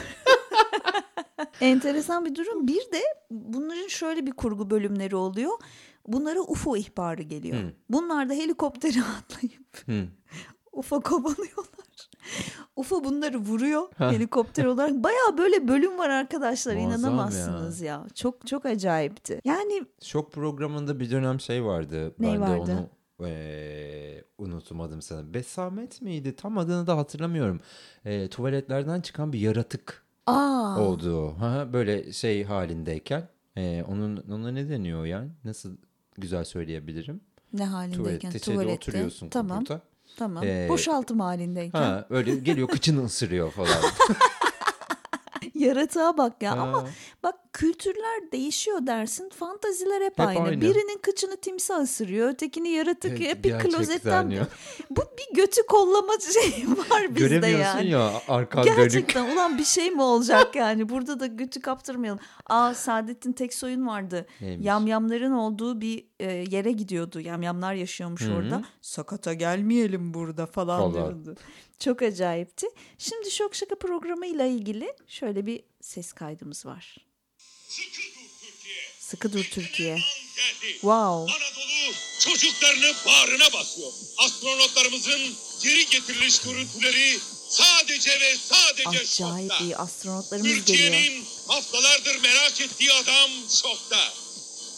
Enteresan 1.60 2.24
bir 2.24 2.34
durum. 2.34 2.68
Bir 2.68 2.80
de 2.92 3.02
bunların 3.30 3.88
şöyle 3.88 4.26
bir 4.26 4.32
kurgu 4.32 4.70
bölümleri 4.70 5.16
oluyor. 5.16 5.52
Bunlara 6.06 6.40
UFO 6.40 6.76
ihbarı 6.76 7.22
geliyor. 7.22 7.56
Hı. 7.62 7.72
Bunlar 7.90 8.28
da 8.28 8.32
helikoptere 8.34 8.98
atlayıp 9.18 9.86
Hı. 9.86 10.04
UFO 10.72 11.00
kovalıyorlar. 11.00 11.68
UFO 12.76 13.04
bunları 13.04 13.38
vuruyor 13.38 13.88
helikopter 13.98 14.64
olarak. 14.64 14.94
Baya 14.94 15.38
böyle 15.38 15.68
bölüm 15.68 15.98
var 15.98 16.08
arkadaşlar. 16.10 16.74
Muazzam 16.76 17.00
İnanamazsınız 17.00 17.80
ya. 17.80 18.06
Çok 18.14 18.46
çok 18.46 18.66
acayipti. 18.66 19.40
Yani 19.44 19.84
Şok 20.02 20.32
programında 20.32 21.00
bir 21.00 21.10
dönem 21.10 21.40
şey 21.40 21.64
vardı. 21.64 22.14
Ne 22.18 22.32
ben 22.32 22.40
vardı? 22.40 22.66
de 22.66 22.72
onu 22.72 22.88
eee, 23.28 24.24
unutmadım 24.38 25.02
sana. 25.02 25.34
Besamet 25.34 26.02
miydi? 26.02 26.36
Tam 26.36 26.58
adını 26.58 26.86
da 26.86 26.96
hatırlamıyorum. 26.96 27.60
Eee, 28.04 28.28
tuvaletlerden 28.28 29.00
çıkan 29.00 29.32
bir 29.32 29.38
yaratık 29.40 30.04
aa 30.28 30.80
oldu. 30.80 31.36
Ha, 31.40 31.72
böyle 31.72 32.12
şey 32.12 32.44
halindeyken. 32.44 33.28
Eee, 33.56 33.84
onun 33.88 34.16
ona 34.16 34.50
ne 34.50 34.68
deniyor 34.68 35.04
yani? 35.04 35.28
Nasıl 35.44 35.76
güzel 36.18 36.44
söyleyebilirim? 36.44 37.20
ne 37.52 37.64
halindeyken 37.64 38.18
Tuvalette, 38.30 38.38
tuvalette. 38.40 38.72
oturuyorsun 38.74 39.28
Tamam 39.28 39.60
burada. 39.60 39.80
tamam. 40.16 40.44
Ee, 40.44 40.66
Boşaltım 40.68 41.20
halindeyken. 41.20 41.78
Ha, 41.82 42.06
öyle 42.10 42.36
geliyor 42.36 42.68
kıçını 42.68 43.04
ısırıyor 43.04 43.50
falan. 43.50 43.68
Yaratığa 45.54 46.16
bak 46.18 46.42
ya 46.42 46.52
ama 46.52 46.66
Ha. 46.66 46.72
bak 46.72 46.88
kültürler 47.58 48.32
değişiyor 48.32 48.86
dersin 48.86 49.28
fantaziler 49.28 50.00
hep, 50.00 50.18
Hep 50.18 50.26
aynı. 50.26 50.40
aynı. 50.40 50.60
Birinin 50.60 50.98
kıçını 50.98 51.36
timsah 51.36 51.80
ısırıyor 51.82 52.28
ötekini 52.28 52.68
yaratık 52.68 53.20
Evet, 53.20 53.44
hep 53.44 53.60
klozetten 53.60 54.30
bu 54.90 55.00
bir 55.00 55.36
götü 55.36 55.66
kollama 55.66 56.12
şeyi 56.34 56.68
var 56.70 57.14
bizde 57.14 57.28
Göremiyorsun 57.28 57.78
yani. 57.78 57.90
ya 57.90 58.12
arkan 58.28 58.64
dönük. 58.64 58.76
Gerçekten 58.76 59.34
ulan 59.34 59.58
bir 59.58 59.64
şey 59.64 59.90
mi 59.90 60.02
olacak 60.02 60.54
yani 60.56 60.88
burada 60.88 61.20
da 61.20 61.26
götü 61.26 61.60
kaptırmayalım. 61.60 62.20
Aa 62.46 62.74
Saadettin 62.74 63.32
Teksoy'un 63.32 63.86
vardı. 63.86 64.26
Neymiş? 64.40 64.66
Yamyamların 64.66 65.32
olduğu 65.32 65.80
bir 65.80 66.06
e, 66.20 66.32
yere 66.32 66.72
gidiyordu. 66.72 67.20
Yamyamlar 67.20 67.74
yaşıyormuş 67.74 68.22
Hı 68.22 68.30
hı. 68.30 68.34
orada. 68.34 68.64
Sakata 68.80 69.34
gelmeyelim 69.34 70.14
burada 70.14 70.46
Falan. 70.46 70.94
diyordu. 70.94 71.34
Çok 71.78 72.02
acayipti. 72.02 72.66
Şimdi 72.98 73.30
Şok 73.30 73.54
Şaka 73.54 73.74
programıyla 73.74 74.46
ilgili 74.46 74.92
şöyle 75.06 75.46
bir 75.46 75.62
ses 75.80 76.12
kaydımız 76.12 76.66
var. 76.66 77.07
Sıkı 79.00 79.32
dur 79.32 79.44
Türkiye. 79.44 79.98
Wow. 80.72 81.34
Anadolu 81.34 81.94
çocuklarını 82.20 82.94
bağrına 83.06 83.52
basıyor. 83.52 83.92
Astronotlarımızın 84.18 85.20
geri 85.62 85.86
getiriliş 85.86 86.38
görüntüleri 86.38 87.18
sadece 87.48 88.20
ve 88.20 88.36
sadece 88.36 88.88
Acayip 88.88 89.50
şokta. 89.52 89.64
iyi 89.64 89.76
astronotlarımız 89.76 90.48
geliyor. 90.48 90.66
Türkiye'nin 90.66 91.24
haftalardır 91.48 92.16
merak 92.22 92.60
ettiği 92.60 92.92
adam 92.92 93.30
şokta. 93.62 94.12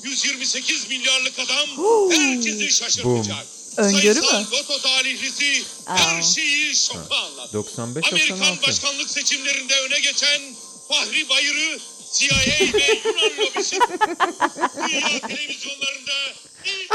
128 0.02 0.88
milyarlık 0.88 1.38
adam 1.38 1.68
herkesi 2.10 2.72
şaşırtacak. 2.72 3.46
Öngörü 3.76 4.14
Sayısal 4.22 4.40
mü? 4.40 4.46
loto 4.52 4.80
talihlisi 4.80 5.64
Aa. 5.86 5.96
her 5.98 6.22
şeyi 6.22 6.76
şoka 6.76 7.16
anlattı. 7.16 7.52
95 7.52 8.04
Amerikan 8.12 8.38
96. 8.38 8.62
başkanlık 8.62 9.10
seçimlerinde 9.10 9.80
öne 9.80 10.00
geçen 10.00 10.42
Fahri 10.88 11.28
Bayır'ı 11.28 11.80
CIA 12.12 12.36
ve 12.74 13.00
Yunan 13.04 13.30
lobisi 13.38 13.78
dünya 13.80 15.20
televizyonlarında 15.28 16.18
ilk 16.64 16.90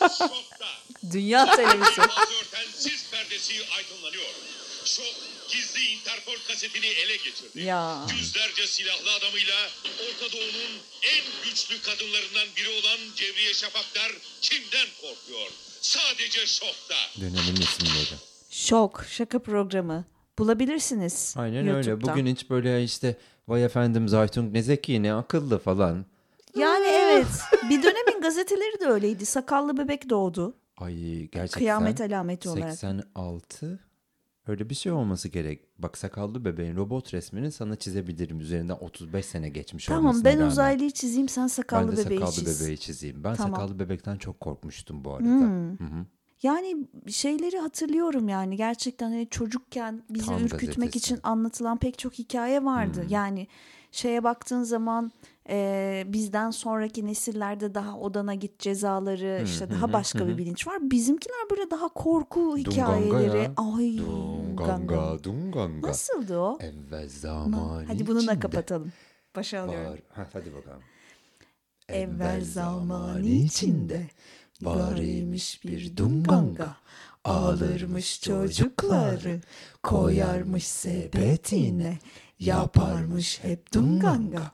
kez 0.00 0.18
şokta. 0.18 0.66
Dünya 1.12 1.56
televizyonu. 1.56 2.08
Bazı 2.08 2.34
örten 2.40 2.66
sis 2.76 3.10
perdesi 3.10 3.52
aydınlanıyor. 3.76 4.24
Şok 4.84 5.14
gizli 5.48 5.80
Interpol 5.86 6.36
kasetini 6.48 6.86
ele 6.86 7.16
geçirdi. 7.16 7.60
Ya. 7.60 8.06
Yüzlerce 8.18 8.66
silahlı 8.66 9.12
adamıyla 9.14 9.54
Orta 9.84 10.32
Doğu'nun 10.32 10.72
en 11.02 11.24
güçlü 11.44 11.82
kadınlarından 11.82 12.48
biri 12.56 12.68
olan 12.68 12.98
Cevriye 13.16 13.54
Şafaklar 13.54 14.12
kimden 14.42 14.86
korkuyor? 15.00 15.50
Sadece 15.80 16.46
şokta. 16.46 16.94
Dönemin 17.20 17.56
isimleri. 17.60 18.14
Şok 18.50 19.04
Şaka 19.10 19.38
programı. 19.42 20.04
Bulabilirsiniz 20.38 21.34
Aynen 21.36 21.68
öyle. 21.68 21.88
YouTube'da. 21.90 22.12
Bugün 22.12 22.26
hiç 22.26 22.50
böyle 22.50 22.84
işte 22.84 23.16
vay 23.48 23.64
efendim 23.64 24.08
Zaytung 24.08 24.52
ne 24.52 24.62
zeki 24.62 25.02
ne 25.02 25.14
akıllı 25.14 25.58
falan. 25.58 26.04
Yani 26.56 26.86
evet. 26.86 27.26
Bir 27.70 27.82
dönemin 27.82 28.20
gazeteleri 28.22 28.80
de 28.80 28.86
öyleydi. 28.86 29.26
Sakallı 29.26 29.76
bebek 29.78 30.10
doğdu. 30.10 30.54
Ay 30.76 30.94
gerçekten. 31.26 31.58
Kıyamet 31.58 32.00
alameti 32.00 32.48
olarak. 32.48 32.70
86 32.70 33.78
öyle 34.46 34.70
bir 34.70 34.74
şey 34.74 34.92
olması 34.92 35.28
gerek. 35.28 35.60
Bak 35.78 35.98
sakallı 35.98 36.44
bebeğin 36.44 36.76
robot 36.76 37.14
resmini 37.14 37.52
sana 37.52 37.76
çizebilirim. 37.76 38.40
Üzerinden 38.40 38.76
35 38.80 39.26
sene 39.26 39.48
geçmiş 39.48 39.86
Tamam 39.86 40.04
olmasına 40.04 40.24
ben 40.24 40.38
rağmen. 40.38 40.48
uzaylıyı 40.50 40.90
çizeyim 40.90 41.28
sen 41.28 41.46
sakallı 41.46 41.88
ben 41.88 41.96
de 41.96 42.04
bebeği 42.04 42.20
sakallı 42.20 42.32
çiz. 42.34 42.60
bebeği 42.60 42.78
çizeyim. 42.78 43.24
Ben 43.24 43.34
Tamam. 43.34 43.52
sakallı 43.60 43.78
bebekten 43.78 44.16
çok 44.16 44.40
korkmuştum 44.40 45.04
bu 45.04 45.12
arada. 45.14 45.24
Hmm. 45.24 45.70
Hı 45.78 45.84
hı. 45.84 46.06
Yani 46.42 46.76
şeyleri 47.08 47.58
hatırlıyorum 47.58 48.28
yani 48.28 48.56
gerçekten 48.56 49.10
hani 49.10 49.28
çocukken 49.30 50.02
bizi 50.10 50.26
Tam 50.26 50.44
ürkütmek 50.44 50.76
gazetesi. 50.76 50.98
için 50.98 51.20
anlatılan 51.22 51.76
pek 51.78 51.98
çok 51.98 52.12
hikaye 52.14 52.64
vardı. 52.64 53.02
Hmm. 53.02 53.08
Yani 53.08 53.46
şeye 53.92 54.24
baktığın 54.24 54.62
zaman 54.62 55.12
e, 55.48 56.04
bizden 56.06 56.50
sonraki 56.50 57.06
nesillerde 57.06 57.74
daha 57.74 57.98
odana 57.98 58.34
git 58.34 58.58
cezaları 58.58 59.42
işte 59.44 59.70
daha 59.70 59.92
başka 59.92 60.28
bir 60.28 60.38
bilinç 60.38 60.66
var. 60.66 60.78
Bizimkiler 60.90 61.50
böyle 61.50 61.70
daha 61.70 61.88
korku 61.88 62.56
hikayeleri. 62.56 63.38
ya. 63.38 63.52
Ay 63.56 63.98
Dunganga 63.98 65.24
dunganga. 65.24 65.88
Nasıldı 65.88 66.38
o? 66.38 66.58
Evvel 66.60 67.08
zaman 67.08 67.84
Hadi 67.86 68.06
bununla 68.06 68.40
kapatalım. 68.40 68.92
Başa 69.36 69.60
alıyorum. 69.60 69.90
Var. 69.92 70.00
Ha, 70.12 70.28
hadi 70.32 70.54
bakalım. 70.54 70.82
Evvel 71.88 72.44
zaman 72.44 73.24
içinde 73.24 74.06
var 74.62 74.96
imiş 74.96 75.64
bir 75.64 75.96
dunganga 75.96 76.76
Ağlarmış 77.24 78.20
çocukları. 78.20 79.40
Koyarmış 79.82 80.66
sepetine. 80.66 81.98
Yaparmış 82.38 83.44
hep 83.44 83.74
dunganga 83.74 84.50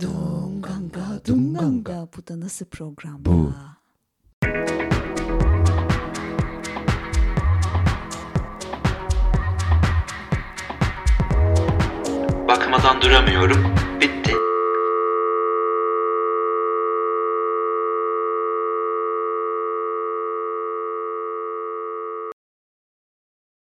Dunganga 0.00 1.20
dunganga 1.26 2.08
Bu 2.16 2.26
da 2.26 2.40
nasıl 2.40 2.66
program 2.66 3.24
Bu. 3.24 3.52
Bakmadan 12.48 13.02
duramıyorum. 13.02 13.74
Bitti. 14.00 14.32